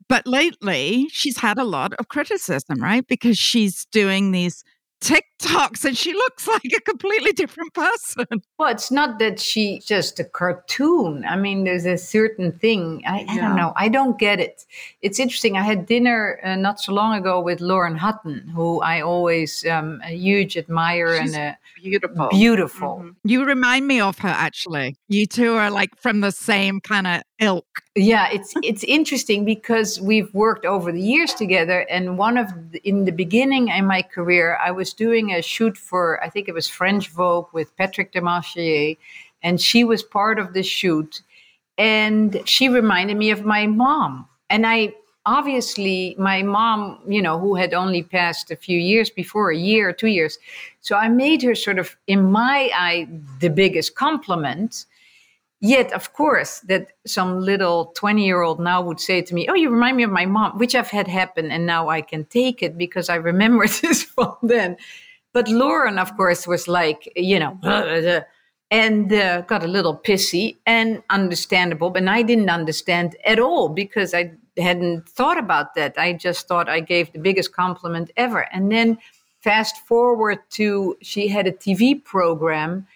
But 0.09 0.27
lately, 0.27 1.09
she's 1.11 1.39
had 1.39 1.59
a 1.59 1.65
lot 1.65 1.95
of 1.95 2.09
criticism, 2.09 2.83
right? 2.83 3.07
Because 3.07 3.39
she's 3.39 3.87
doing 3.87 4.33
these 4.33 4.65
TikToks 5.05 5.85
and 5.85 5.97
she 5.97 6.15
looks 6.15 6.49
like 6.55 6.73
a 6.75 6.81
completely 6.81 7.33
different 7.33 7.75
person. 7.75 8.25
Well, 8.59 8.71
it's 8.71 8.91
not 8.91 9.19
that 9.19 9.39
she's 9.39 9.85
just 9.85 10.19
a 10.19 10.25
cartoon. 10.25 11.25
I 11.29 11.37
mean, 11.37 11.65
there's 11.65 11.85
a 11.85 11.99
certain 11.99 12.53
thing. 12.53 13.03
I, 13.07 13.27
I 13.29 13.37
don't 13.37 13.57
know. 13.57 13.75
I 13.77 13.89
don't 13.89 14.19
get 14.19 14.41
it. 14.41 14.65
It's 15.03 15.19
interesting. 15.19 15.59
I 15.59 15.63
had 15.63 15.87
dinner 15.87 16.41
uh, 16.43 16.57
not 16.57 16.81
so 16.81 16.95
long 16.95 17.15
ago 17.15 17.41
with 17.41 17.61
Lauren 17.61 17.97
Hutton, 17.97 18.49
who 18.49 18.81
I 18.81 19.03
always 19.03 19.67
um, 19.67 20.01
a 20.05 20.17
huge 20.17 20.57
admire 20.57 21.21
she's 21.21 21.35
and 21.35 21.55
a 21.55 21.59
beautiful. 21.83 22.29
Beautiful. 22.31 22.97
Mm-hmm. 22.97 23.29
You 23.29 23.45
remind 23.45 23.87
me 23.87 24.01
of 24.01 24.19
her 24.19 24.29
actually. 24.29 24.97
You 25.09 25.27
two 25.27 25.55
are 25.55 25.71
like 25.71 25.91
from 26.01 26.21
the 26.21 26.33
same 26.33 26.81
kind 26.81 27.07
of 27.07 27.23
ilk. 27.45 27.83
Yeah, 27.95 28.29
it's 28.33 28.53
it's 28.63 28.85
interesting 28.85 29.45
because 29.45 30.01
we've 30.01 30.33
worked 30.35 30.65
over 30.65 30.91
the 30.93 31.01
years 31.01 31.35
together 31.35 31.81
and 31.91 32.19
one 32.19 32.37
of 32.37 32.49
the, 32.73 32.81
in 32.89 33.05
the 33.05 33.13
beginning 33.13 33.69
in 33.69 33.87
my 33.87 34.03
career 34.03 34.59
I 34.65 34.71
was 34.71 34.93
doing 34.93 35.33
a 35.33 35.43
shoot 35.43 35.77
for 35.77 36.23
I 36.25 36.29
think 36.29 36.49
it 36.49 36.55
was 36.55 36.69
French 36.69 37.11
Vogue 37.11 37.49
with 37.53 37.77
Patrick 37.77 38.13
Demarchelier 38.13 38.97
and 39.43 39.61
she 39.61 39.85
was 39.85 40.03
part 40.03 40.39
of 40.39 40.55
the 40.55 40.63
shoot 40.63 41.23
and 41.77 42.41
she 42.45 42.69
reminded 42.69 43.17
me 43.17 43.31
of 43.31 43.45
my 43.45 43.67
mom. 43.67 44.29
And 44.49 44.67
I 44.67 44.95
obviously 45.27 46.15
my 46.19 46.43
mom 46.43 47.01
you 47.09 47.23
know 47.23 47.39
who 47.39 47.55
had 47.55 47.73
only 47.73 48.03
passed 48.03 48.51
a 48.51 48.57
few 48.57 48.79
years 48.79 49.09
before 49.09 49.51
a 49.51 49.57
year 49.57 49.89
or 49.89 49.93
two 49.93 50.13
years. 50.19 50.39
So 50.81 50.97
i 50.97 51.09
made 51.09 51.43
her 51.43 51.55
sort 51.55 51.79
of 51.79 51.97
in 52.07 52.21
my 52.31 52.71
eye 52.75 53.09
the 53.41 53.51
biggest 53.51 53.95
compliment 53.95 54.87
yet 55.65 55.93
of 55.93 56.13
course 56.13 56.61
that 56.61 56.93
some 57.07 57.41
little 57.41 57.93
20 57.97 58.25
year 58.25 58.43
old 58.43 58.61
now 58.61 58.81
would 58.83 59.01
say 59.01 59.23
to 59.23 59.35
me 59.35 59.47
oh 59.49 59.55
you 59.55 59.71
remind 59.71 59.97
me 59.97 60.03
of 60.03 60.11
my 60.11 60.27
mom 60.27 60.59
which 60.59 60.75
i've 60.75 60.91
had 60.91 61.09
happen 61.09 61.51
and 61.51 61.67
now 61.67 61.89
i 61.89 62.01
can 62.01 62.25
take 62.27 62.63
it 62.63 62.77
because 62.79 63.09
i 63.09 63.17
remember 63.17 63.67
this 63.83 64.03
from 64.03 64.37
then 64.43 64.77
but 65.33 65.49
lauren 65.49 65.99
of 65.99 66.17
course 66.17 66.47
was 66.47 66.69
like 66.69 67.11
you 67.17 67.39
know 67.39 67.59
and 68.71 69.13
uh, 69.13 69.43
got 69.43 69.63
a 69.63 69.69
little 69.69 69.97
pissy 69.97 70.57
and 70.67 71.03
understandable 71.11 71.91
but 71.91 72.07
i 72.09 72.23
didn't 72.23 72.51
understand 72.51 73.17
at 73.25 73.39
all 73.39 73.69
because 73.69 74.15
i 74.15 74.31
hadn't 74.59 75.09
thought 75.09 75.39
about 75.39 75.75
that. 75.75 75.95
I 75.99 76.13
just 76.13 76.47
thought 76.47 76.69
I 76.69 76.81
gave 76.81 77.13
the 77.13 77.19
biggest 77.19 77.53
compliment 77.53 78.11
ever. 78.17 78.47
And 78.53 78.71
then 78.71 78.99
fast 79.43 79.79
forward 79.87 80.39
to 80.51 80.97
she 81.03 81.29
had 81.29 81.47
a 81.47 81.53
TV 81.53 82.03
program 82.03 82.87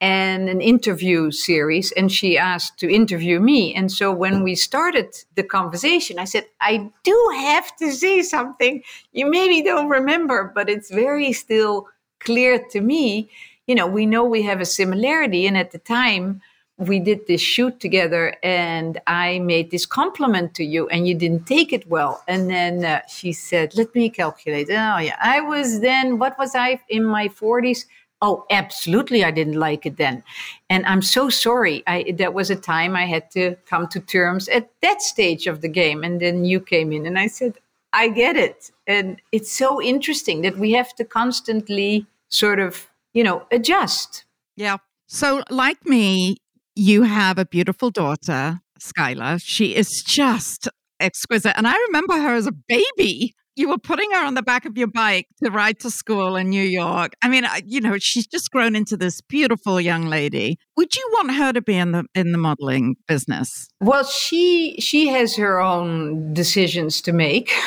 and 0.00 0.48
an 0.48 0.60
interview 0.60 1.30
series 1.30 1.90
and 1.92 2.12
she 2.12 2.38
asked 2.38 2.78
to 2.78 2.88
interview 2.88 3.40
me 3.40 3.74
and 3.74 3.90
so 3.90 4.12
when 4.12 4.44
we 4.44 4.54
started 4.54 5.08
the 5.34 5.42
conversation 5.42 6.18
i 6.18 6.24
said 6.24 6.46
i 6.60 6.88
do 7.02 7.32
have 7.34 7.74
to 7.76 7.90
say 7.90 8.22
something 8.22 8.82
you 9.12 9.28
maybe 9.28 9.60
don't 9.62 9.88
remember 9.88 10.52
but 10.54 10.68
it's 10.68 10.90
very 10.90 11.32
still 11.32 11.88
clear 12.20 12.64
to 12.70 12.80
me 12.80 13.28
you 13.66 13.74
know 13.74 13.86
we 13.86 14.06
know 14.06 14.22
we 14.22 14.42
have 14.42 14.60
a 14.60 14.66
similarity 14.66 15.46
and 15.46 15.58
at 15.58 15.72
the 15.72 15.78
time 15.78 16.40
we 16.78 17.00
did 17.00 17.26
this 17.26 17.40
shoot 17.40 17.80
together 17.80 18.36
and 18.42 19.00
I 19.06 19.40
made 19.40 19.72
this 19.72 19.84
compliment 19.84 20.54
to 20.54 20.64
you 20.64 20.88
and 20.88 21.08
you 21.08 21.14
didn't 21.14 21.46
take 21.46 21.72
it 21.72 21.88
well. 21.88 22.22
And 22.28 22.48
then 22.48 22.84
uh, 22.84 23.02
she 23.08 23.32
said, 23.32 23.74
let 23.76 23.92
me 23.96 24.08
calculate. 24.08 24.68
Oh, 24.70 24.98
yeah. 24.98 25.16
I 25.20 25.40
was 25.40 25.80
then, 25.80 26.18
what 26.18 26.38
was 26.38 26.54
I 26.54 26.80
in 26.88 27.04
my 27.04 27.28
40s? 27.28 27.84
Oh, 28.20 28.44
absolutely. 28.50 29.22
I 29.22 29.30
didn't 29.30 29.60
like 29.60 29.86
it 29.86 29.96
then. 29.96 30.24
And 30.68 30.84
I'm 30.86 31.02
so 31.02 31.28
sorry. 31.28 31.84
I, 31.86 32.14
that 32.18 32.34
was 32.34 32.50
a 32.50 32.56
time 32.56 32.96
I 32.96 33.06
had 33.06 33.30
to 33.32 33.56
come 33.66 33.86
to 33.88 34.00
terms 34.00 34.48
at 34.48 34.70
that 34.82 35.02
stage 35.02 35.46
of 35.46 35.60
the 35.60 35.68
game. 35.68 36.02
And 36.02 36.20
then 36.20 36.44
you 36.44 36.60
came 36.60 36.92
in 36.92 37.06
and 37.06 37.18
I 37.18 37.28
said, 37.28 37.58
I 37.92 38.08
get 38.08 38.36
it. 38.36 38.70
And 38.86 39.20
it's 39.32 39.52
so 39.52 39.80
interesting 39.80 40.42
that 40.42 40.58
we 40.58 40.72
have 40.72 40.94
to 40.96 41.04
constantly 41.04 42.06
sort 42.28 42.58
of, 42.58 42.88
you 43.14 43.22
know, 43.22 43.46
adjust. 43.52 44.24
Yeah. 44.56 44.78
So, 45.06 45.42
like 45.48 45.86
me, 45.86 46.38
you 46.74 47.04
have 47.04 47.38
a 47.38 47.46
beautiful 47.46 47.90
daughter, 47.90 48.60
Skylar. 48.78 49.40
She 49.42 49.74
is 49.74 50.02
just 50.02 50.68
exquisite. 51.00 51.56
And 51.56 51.66
I 51.66 51.76
remember 51.88 52.14
her 52.14 52.34
as 52.34 52.46
a 52.46 52.52
baby 52.52 53.34
you 53.58 53.68
were 53.68 53.78
putting 53.78 54.10
her 54.12 54.24
on 54.24 54.34
the 54.34 54.42
back 54.42 54.64
of 54.64 54.78
your 54.78 54.86
bike 54.86 55.26
to 55.42 55.50
ride 55.50 55.80
to 55.80 55.90
school 55.90 56.36
in 56.36 56.48
New 56.48 56.62
York. 56.62 57.12
I 57.22 57.28
mean, 57.28 57.44
you 57.64 57.80
know, 57.80 57.98
she's 57.98 58.26
just 58.26 58.50
grown 58.50 58.76
into 58.76 58.96
this 58.96 59.20
beautiful 59.20 59.80
young 59.80 60.06
lady. 60.06 60.58
Would 60.76 60.94
you 60.94 61.08
want 61.12 61.34
her 61.34 61.52
to 61.52 61.60
be 61.60 61.76
in 61.76 61.92
the 61.92 62.04
in 62.14 62.32
the 62.32 62.38
modeling 62.38 62.96
business? 63.06 63.68
Well, 63.80 64.04
she 64.04 64.76
she 64.78 65.08
has 65.08 65.36
her 65.36 65.60
own 65.60 66.32
decisions 66.32 67.02
to 67.02 67.12
make. 67.12 67.50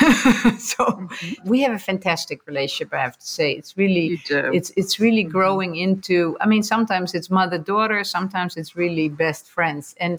so 0.58 0.84
mm-hmm. 0.84 1.48
we 1.48 1.60
have 1.60 1.72
a 1.72 1.78
fantastic 1.78 2.46
relationship, 2.46 2.94
I 2.94 2.98
have 2.98 3.18
to 3.18 3.26
say. 3.26 3.52
It's 3.52 3.76
really 3.76 4.20
it's 4.30 4.72
it's 4.76 4.98
really 4.98 5.24
mm-hmm. 5.24 5.32
growing 5.32 5.76
into 5.76 6.36
I 6.40 6.46
mean, 6.46 6.62
sometimes 6.62 7.14
it's 7.14 7.30
mother-daughter, 7.30 8.04
sometimes 8.04 8.56
it's 8.56 8.74
really 8.76 9.08
best 9.08 9.48
friends. 9.48 9.94
And 10.00 10.18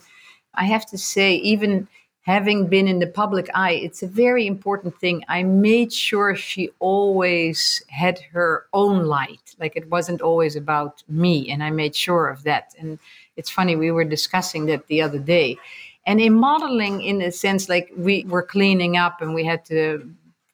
I 0.54 0.66
have 0.66 0.86
to 0.88 0.98
say 0.98 1.36
even 1.36 1.88
having 2.24 2.68
been 2.68 2.88
in 2.88 3.00
the 3.00 3.08
public 3.08 3.50
eye, 3.54 3.74
it's 3.74 4.02
a 4.02 4.08
very 4.08 4.48
important 4.48 4.98
thing. 4.98 5.24
I 5.28 5.44
made 5.44 5.92
sure 5.92 6.36
she 6.36 6.70
always 6.80 7.84
had 7.90 8.20
her 8.32 8.66
own 8.74 9.06
light. 9.06 9.56
Like 9.60 9.76
it 9.76 9.90
wasn't 9.90 10.22
always 10.22 10.56
about 10.56 11.04
me. 11.10 11.52
And 11.52 11.62
I 11.62 11.70
made 11.70 11.96
sure 11.96 12.30
of 12.30 12.44
that. 12.44 12.74
And 12.80 12.98
it's 13.36 13.50
funny, 13.50 13.76
we 13.76 13.92
were 13.92 14.06
discussing 14.06 14.66
that 14.68 14.88
the 14.88 15.02
other 15.02 15.20
day. 15.20 15.58
And 16.06 16.22
in 16.22 16.34
modeling, 16.34 17.02
in 17.02 17.22
a 17.22 17.32
sense, 17.32 17.68
like 17.68 17.92
we 17.96 18.24
were 18.26 18.44
cleaning 18.44 18.96
up 18.96 19.22
and 19.22 19.34
we 19.34 19.44
had 19.44 19.66
to, 19.66 20.10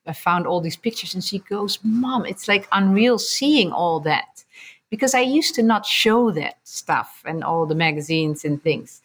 I 0.08 0.14
found 0.14 0.48
all 0.48 0.62
these 0.62 0.76
pictures 0.76 1.14
and 1.14 1.24
she 1.24 1.38
goes, 1.40 1.78
Mom, 1.84 2.26
it's 2.26 2.48
like 2.48 2.68
unreal 2.72 3.20
seeing 3.20 3.72
all 3.72 4.00
that. 4.02 4.44
Because 4.90 5.14
I 5.14 5.22
used 5.22 5.54
to 5.54 5.62
not 5.62 5.86
show 5.86 6.32
that 6.32 6.58
stuff 6.64 7.22
and 7.26 7.44
all 7.44 7.68
the 7.68 7.76
magazines 7.76 8.44
and 8.44 8.62
things. 8.64 9.04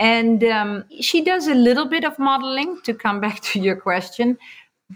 And 0.00 0.42
um, 0.44 0.84
she 0.98 1.22
does 1.22 1.46
a 1.46 1.54
little 1.54 1.84
bit 1.84 2.04
of 2.04 2.18
modeling 2.18 2.80
to 2.84 2.94
come 2.94 3.20
back 3.20 3.40
to 3.40 3.60
your 3.60 3.76
question, 3.76 4.38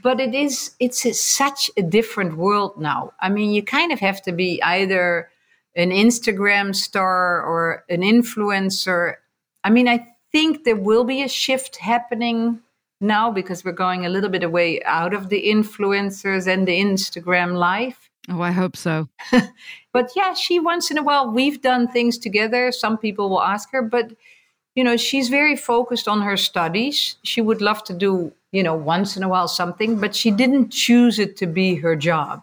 but 0.03 0.19
it 0.19 0.35
is 0.35 0.75
it's 0.81 1.05
a, 1.05 1.13
such 1.13 1.71
a 1.77 1.83
different 1.83 2.39
world 2.39 2.81
now. 2.81 3.13
I 3.21 3.29
mean, 3.29 3.51
you 3.53 3.63
kind 3.63 3.93
of 3.93 4.01
have 4.01 4.23
to 4.23 4.33
be 4.33 4.63
either 4.63 5.29
an 5.77 5.91
Instagram 5.91 6.75
star 6.75 7.43
or 7.43 7.85
an 7.91 8.01
influencer. 8.01 9.17
I 9.63 9.71
mean, 9.71 9.89
I 9.89 10.07
think 10.33 10.65
there 10.65 10.75
will 10.75 11.05
be 11.05 11.23
a 11.23 11.29
shift 11.29 11.77
happening 11.77 12.61
now 12.99 13.31
because 13.31 13.63
we're 13.63 13.73
going 13.73 14.07
a 14.07 14.09
little 14.09 14.31
bit 14.31 14.43
away 14.43 14.83
out 14.85 15.13
of 15.13 15.29
the 15.29 15.43
influencers 15.47 16.47
and 16.47 16.67
the 16.67 16.81
Instagram 16.81 17.59
life. 17.59 18.09
Oh, 18.31 18.41
I 18.41 18.53
hope 18.53 18.75
so. 18.75 19.09
but 19.93 20.11
yeah, 20.17 20.33
she 20.33 20.59
once 20.59 20.91
in 20.91 20.97
a 20.97 21.03
while, 21.03 21.31
we've 21.31 21.61
done 21.61 21.89
things 21.89 22.17
together. 22.17 22.73
Some 22.73 22.97
people 22.97 23.29
will 23.29 23.43
ask 23.43 23.71
her, 23.73 23.83
but 23.83 24.13
you 24.75 24.83
know, 24.83 24.97
she's 24.97 25.29
very 25.29 25.57
focused 25.57 26.09
on 26.09 26.23
her 26.23 26.37
studies. 26.37 27.17
She 27.23 27.41
would 27.41 27.61
love 27.61 27.85
to 27.85 27.95
do, 27.95 28.33
you 28.53 28.63
know, 28.63 28.75
once 28.75 29.17
in 29.17 29.23
a 29.23 29.29
while 29.29 29.49
something, 29.49 30.01
but 30.01 30.15
she 30.15 30.31
didn't 30.31 30.71
choose 30.71 31.19
it 31.19 31.37
to 31.39 31.47
be 31.47 31.77
her 31.77 31.95
job 31.97 32.43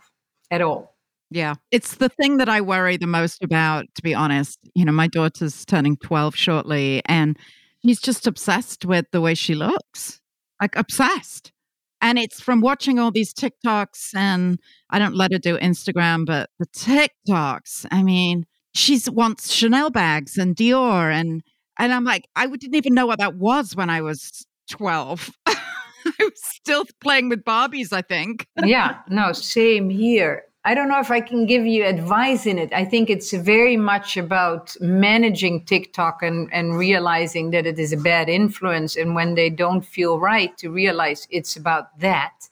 at 0.50 0.62
all. 0.62 0.96
Yeah. 1.30 1.56
It's 1.72 1.96
the 1.96 2.10
thing 2.10 2.38
that 2.38 2.50
I 2.50 2.60
worry 2.60 2.98
the 2.98 3.08
most 3.08 3.44
about, 3.44 3.86
to 3.96 4.02
be 4.02 4.14
honest. 4.14 4.60
You 4.76 4.86
know, 4.86 4.92
my 4.92 5.08
daughter's 5.08 5.66
turning 5.66 5.96
12 5.98 6.36
shortly, 6.36 7.02
and 7.06 7.38
she's 7.84 8.02
just 8.02 8.28
obsessed 8.28 8.86
with 8.86 9.06
the 9.12 9.22
way 9.22 9.34
she 9.34 9.56
looks, 9.56 10.20
like 10.62 10.76
obsessed. 10.76 11.54
And 12.02 12.18
it's 12.18 12.42
from 12.42 12.62
watching 12.62 13.00
all 13.00 13.12
these 13.12 13.34
TikToks, 13.34 14.16
and 14.16 14.60
I 14.90 15.00
don't 15.00 15.16
let 15.16 15.32
her 15.32 15.38
do 15.38 15.58
Instagram, 15.58 16.26
but 16.26 16.50
the 16.60 16.66
TikToks, 16.68 17.86
I 17.92 18.04
mean, 18.04 18.46
she 18.74 19.00
wants 19.08 19.54
Chanel 19.54 19.90
bags 19.90 20.38
and 20.38 20.56
Dior 20.56 21.14
and 21.14 21.44
and 21.82 21.92
I'm 21.92 22.04
like, 22.04 22.30
I 22.36 22.46
didn't 22.46 22.76
even 22.76 22.94
know 22.94 23.08
what 23.08 23.18
that 23.18 23.36
was 23.36 23.76
when 23.76 23.90
I 23.90 24.02
was 24.02 24.46
12. 24.70 25.32
I 25.48 26.14
was 26.20 26.32
still 26.36 26.86
playing 27.00 27.30
with 27.30 27.44
Barbies, 27.44 27.92
I 27.92 28.04
think. 28.04 28.48
yeah, 28.64 29.00
no, 29.10 29.34
same 29.34 29.90
here. 29.90 30.44
I 30.64 30.76
don't 30.76 30.90
know 30.90 31.00
if 31.00 31.10
I 31.10 31.22
can 31.22 31.48
give 31.48 31.66
you 31.66 31.84
advice 31.84 32.46
in 32.46 32.60
it. 32.60 32.72
I 32.72 32.86
think 32.86 33.10
it's 33.10 33.34
very 33.34 33.78
much 33.78 34.16
about 34.16 34.76
managing 34.80 35.66
TikTok 35.66 36.22
and, 36.22 36.54
and 36.54 36.78
realizing 36.78 37.50
that 37.50 37.66
it 37.66 37.80
is 37.80 37.94
a 37.94 37.98
bad 37.98 38.30
influence. 38.30 38.96
And 38.96 39.16
when 39.16 39.34
they 39.34 39.50
don't 39.50 39.84
feel 39.84 40.20
right, 40.20 40.56
to 40.60 40.70
realize 40.70 41.28
it's 41.32 41.56
about 41.56 41.98
that. 42.00 42.48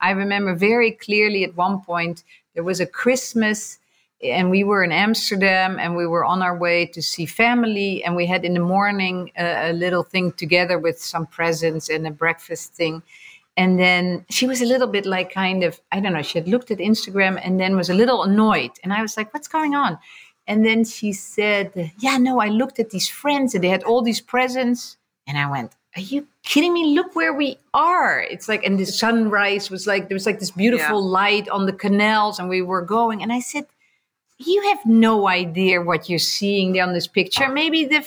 I 0.00 0.10
remember 0.10 0.56
very 0.56 0.90
clearly 0.90 1.44
at 1.44 1.56
one 1.56 1.82
point, 1.82 2.24
there 2.54 2.64
was 2.64 2.80
a 2.80 2.86
Christmas 2.86 3.78
and 4.22 4.50
we 4.50 4.62
were 4.62 4.84
in 4.84 4.92
Amsterdam 4.92 5.78
and 5.78 5.96
we 5.96 6.06
were 6.06 6.24
on 6.24 6.42
our 6.42 6.56
way 6.56 6.86
to 6.86 7.02
see 7.02 7.26
family 7.26 8.04
and 8.04 8.14
we 8.14 8.26
had 8.26 8.44
in 8.44 8.54
the 8.54 8.60
morning 8.60 9.32
a, 9.36 9.70
a, 9.70 9.72
little 9.72 10.02
thing 10.02 10.32
together 10.32 10.78
with 10.78 11.00
some 11.00 11.26
presents 11.26 11.88
and 11.88 12.06
a 12.06 12.10
breakfast 12.10 12.74
thing 12.74 13.02
and 13.56 13.78
then 13.78 14.24
she 14.30 14.46
was 14.46 14.62
a 14.62 14.66
little 14.66 14.86
bit 14.86 15.04
like 15.04 15.32
kind 15.32 15.64
of 15.64 15.80
I 15.90 16.00
don't 16.00 16.12
know 16.12 16.22
she 16.22 16.38
had 16.38 16.48
looked 16.48 16.70
at 16.70 16.78
Instagram 16.78 17.40
and 17.42 17.58
then 17.58 17.76
was 17.76 17.90
a 17.90 17.94
little 17.94 18.22
annoyed 18.22 18.72
and 18.82 18.92
I 18.92 19.02
was 19.02 19.16
like 19.16 19.34
what's 19.34 19.48
going 19.48 19.74
on 19.74 19.98
and 20.46 20.64
then 20.64 20.84
she 20.84 21.12
said 21.12 21.92
yeah 21.98 22.16
no 22.18 22.40
I 22.40 22.48
looked 22.48 22.78
at 22.78 22.90
these 22.90 23.08
friends 23.08 23.54
and 23.54 23.64
they 23.64 23.68
had 23.68 23.82
all 23.82 24.02
these 24.02 24.20
presents 24.20 24.96
and 25.26 25.36
I 25.36 25.50
went 25.50 25.74
are 25.94 26.00
you 26.00 26.26
kidding 26.42 26.72
me? 26.72 26.94
Look 26.94 27.14
where 27.14 27.34
we 27.34 27.58
are. 27.74 28.20
It's 28.20 28.48
like, 28.48 28.64
and 28.64 28.78
the 28.78 28.86
sunrise 28.86 29.70
was 29.70 29.86
like, 29.86 30.08
there 30.08 30.14
was 30.14 30.24
like 30.24 30.40
this 30.40 30.50
beautiful 30.50 31.02
yeah. 31.02 31.10
light 31.10 31.48
on 31.50 31.66
the 31.66 31.72
canals, 31.74 32.38
and 32.38 32.48
we 32.48 32.62
were 32.62 32.80
going. 32.80 33.22
And 33.22 33.30
I 33.30 33.40
said, 33.40 33.66
you 34.46 34.62
have 34.68 34.84
no 34.86 35.28
idea 35.28 35.80
what 35.80 36.08
you're 36.08 36.18
seeing 36.18 36.80
on 36.80 36.92
this 36.92 37.06
picture. 37.06 37.48
Maybe 37.48 37.84
the 37.84 38.06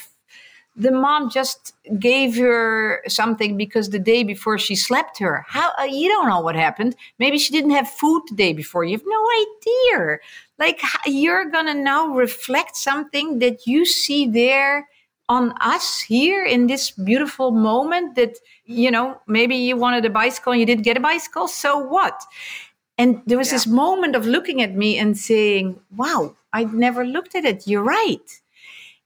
the 0.78 0.92
mom 0.92 1.30
just 1.30 1.74
gave 2.00 2.36
her 2.36 3.02
something 3.08 3.56
because 3.56 3.90
the 3.90 4.00
day 4.00 4.24
before 4.24 4.60
she 4.60 4.76
slept 4.76 5.18
her. 5.20 5.46
How 5.48 5.72
uh, 5.80 5.84
you 5.84 6.10
don't 6.10 6.28
know 6.28 6.42
what 6.42 6.56
happened? 6.56 6.96
Maybe 7.18 7.38
she 7.38 7.54
didn't 7.54 7.72
have 7.72 7.90
food 7.90 8.24
the 8.30 8.36
day 8.36 8.52
before. 8.52 8.84
You 8.84 8.98
have 8.98 9.06
no 9.06 9.26
idea. 9.46 10.18
Like 10.60 10.82
you're 11.06 11.46
gonna 11.50 11.74
now 11.74 12.08
reflect 12.14 12.76
something 12.76 13.40
that 13.40 13.66
you 13.66 13.86
see 13.86 14.28
there 14.28 14.90
on 15.28 15.54
us 15.62 16.02
here 16.02 16.46
in 16.46 16.68
this 16.68 16.92
beautiful 16.92 17.52
moment. 17.52 18.16
That 18.16 18.38
you 18.66 18.92
know 18.92 19.22
maybe 19.28 19.56
you 19.56 19.78
wanted 19.78 20.04
a 20.04 20.10
bicycle 20.10 20.52
and 20.52 20.60
you 20.60 20.66
didn't 20.66 20.84
get 20.84 20.98
a 20.98 21.02
bicycle. 21.02 21.48
So 21.48 21.78
what? 21.78 22.22
And 22.98 23.22
there 23.26 23.38
was 23.38 23.50
yeah. 23.50 23.56
this 23.56 23.68
moment 23.68 24.16
of 24.16 24.26
looking 24.26 24.62
at 24.62 24.76
me 24.76 24.98
and 24.98 25.18
saying, 25.18 25.80
wow, 25.96 26.36
I'd 26.54 26.74
never 26.74 27.06
looked 27.06 27.36
at 27.36 27.46
it. 27.46 27.68
You're 27.68 27.84
right. 27.84 28.42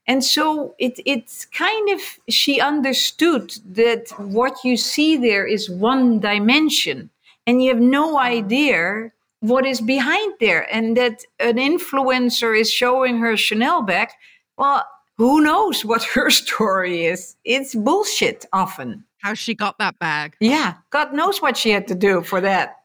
And 0.06 0.24
so 0.24 0.74
it, 0.78 0.98
it's 1.04 1.44
kind 1.46 1.90
of, 1.90 2.00
she 2.28 2.60
understood 2.60 3.52
that 3.64 4.10
what 4.18 4.64
you 4.64 4.76
see 4.76 5.16
there 5.16 5.46
is 5.46 5.68
one 5.68 6.18
dimension 6.20 7.10
and 7.46 7.62
you 7.62 7.70
have 7.70 7.80
no 7.80 8.18
idea 8.18 9.12
what 9.40 9.66
is 9.66 9.80
behind 9.80 10.34
there. 10.40 10.72
And 10.72 10.96
that 10.96 11.24
an 11.38 11.56
influencer 11.56 12.58
is 12.58 12.70
showing 12.70 13.18
her 13.18 13.36
Chanel 13.36 13.82
bag. 13.82 14.08
Well, 14.56 14.84
who 15.16 15.40
knows 15.42 15.84
what 15.84 16.02
her 16.04 16.30
story 16.42 17.06
is? 17.06 17.36
It's 17.44 17.74
bullshit 17.74 18.46
often. 18.52 19.04
How 19.18 19.34
she 19.34 19.54
got 19.54 19.78
that 19.78 19.98
bag. 19.98 20.36
Yeah, 20.40 20.74
God 20.90 21.12
knows 21.12 21.42
what 21.42 21.56
she 21.56 21.70
had 21.70 21.86
to 21.88 21.94
do 21.94 22.22
for 22.22 22.40
that 22.40 22.79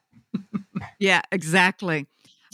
yeah, 1.00 1.22
exactly. 1.32 2.08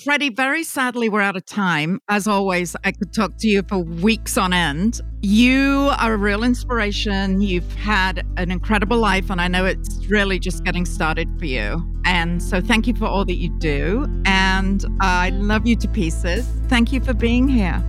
Freddie, 0.03 0.29
very 0.29 0.63
sadly, 0.63 1.09
we're 1.09 1.21
out 1.21 1.35
of 1.35 1.45
time. 1.45 1.99
As 2.09 2.27
always, 2.27 2.75
I 2.83 2.91
could 2.91 3.13
talk 3.13 3.37
to 3.37 3.47
you 3.47 3.61
for 3.61 3.77
weeks 3.77 4.35
on 4.35 4.51
end. 4.51 4.99
You 5.21 5.91
are 5.99 6.15
a 6.15 6.17
real 6.17 6.43
inspiration. 6.43 7.39
You've 7.39 7.71
had 7.75 8.25
an 8.37 8.49
incredible 8.49 8.97
life, 8.97 9.29
and 9.29 9.39
I 9.39 9.47
know 9.47 9.65
it's 9.65 10.03
really 10.07 10.39
just 10.39 10.63
getting 10.63 10.85
started 10.85 11.27
for 11.37 11.45
you. 11.45 11.87
And 12.03 12.41
so, 12.41 12.61
thank 12.61 12.87
you 12.87 12.95
for 12.95 13.05
all 13.05 13.25
that 13.25 13.35
you 13.35 13.49
do. 13.59 14.07
And 14.25 14.83
I 15.01 15.29
love 15.29 15.67
you 15.67 15.75
to 15.75 15.87
pieces. 15.87 16.47
Thank 16.67 16.91
you 16.91 16.99
for 16.99 17.13
being 17.13 17.47
here. 17.47 17.83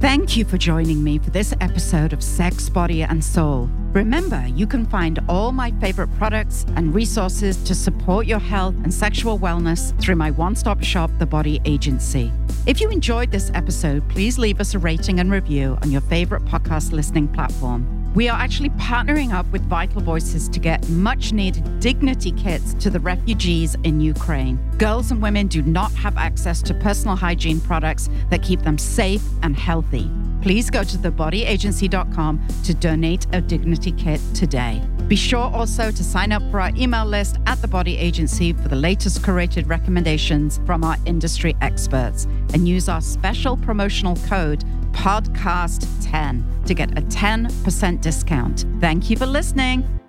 Thank 0.00 0.36
you 0.36 0.44
for 0.44 0.58
joining 0.58 1.02
me 1.02 1.18
for 1.18 1.30
this 1.30 1.54
episode 1.62 2.12
of 2.12 2.22
Sex, 2.22 2.68
Body, 2.68 3.02
and 3.02 3.24
Soul. 3.24 3.70
Remember, 3.96 4.46
you 4.48 4.66
can 4.66 4.84
find 4.84 5.18
all 5.26 5.52
my 5.52 5.70
favorite 5.80 6.14
products 6.18 6.66
and 6.76 6.94
resources 6.94 7.56
to 7.64 7.74
support 7.74 8.26
your 8.26 8.38
health 8.38 8.74
and 8.84 8.92
sexual 8.92 9.38
wellness 9.38 9.98
through 9.98 10.16
my 10.16 10.30
one 10.30 10.54
stop 10.54 10.82
shop, 10.82 11.10
The 11.18 11.24
Body 11.24 11.62
Agency. 11.64 12.30
If 12.66 12.78
you 12.78 12.90
enjoyed 12.90 13.30
this 13.30 13.50
episode, 13.54 14.06
please 14.10 14.38
leave 14.38 14.60
us 14.60 14.74
a 14.74 14.78
rating 14.78 15.18
and 15.18 15.30
review 15.30 15.78
on 15.80 15.90
your 15.90 16.02
favorite 16.02 16.44
podcast 16.44 16.92
listening 16.92 17.28
platform. 17.28 17.95
We 18.16 18.30
are 18.30 18.40
actually 18.40 18.70
partnering 18.70 19.34
up 19.34 19.44
with 19.52 19.60
Vital 19.68 20.00
Voices 20.00 20.48
to 20.48 20.58
get 20.58 20.88
much 20.88 21.34
needed 21.34 21.80
dignity 21.80 22.32
kits 22.32 22.72
to 22.80 22.88
the 22.88 22.98
refugees 22.98 23.76
in 23.84 24.00
Ukraine. 24.00 24.56
Girls 24.78 25.10
and 25.10 25.20
women 25.20 25.48
do 25.48 25.60
not 25.60 25.92
have 25.92 26.16
access 26.16 26.62
to 26.62 26.72
personal 26.72 27.14
hygiene 27.14 27.60
products 27.60 28.08
that 28.30 28.42
keep 28.42 28.62
them 28.62 28.78
safe 28.78 29.22
and 29.42 29.54
healthy 29.54 30.10
please 30.46 30.70
go 30.70 30.84
to 30.84 30.96
thebodyagency.com 30.96 32.40
to 32.62 32.72
donate 32.72 33.26
a 33.32 33.40
dignity 33.40 33.90
kit 33.90 34.20
today. 34.32 34.80
Be 35.08 35.16
sure 35.16 35.40
also 35.40 35.90
to 35.90 36.04
sign 36.04 36.30
up 36.30 36.40
for 36.52 36.60
our 36.60 36.70
email 36.76 37.04
list 37.04 37.38
at 37.46 37.60
the 37.62 37.66
Body 37.66 37.96
Agency 37.98 38.52
for 38.52 38.68
the 38.68 38.76
latest 38.76 39.22
curated 39.22 39.68
recommendations 39.68 40.60
from 40.64 40.84
our 40.84 40.96
industry 41.04 41.56
experts 41.62 42.28
and 42.54 42.68
use 42.68 42.88
our 42.88 43.00
special 43.00 43.56
promotional 43.56 44.14
code 44.28 44.62
podcast10 44.96 46.66
to 46.66 46.74
get 46.74 46.98
a 46.98 47.02
10% 47.02 48.00
discount. 48.00 48.64
Thank 48.80 49.10
you 49.10 49.16
for 49.16 49.26
listening. 49.26 50.05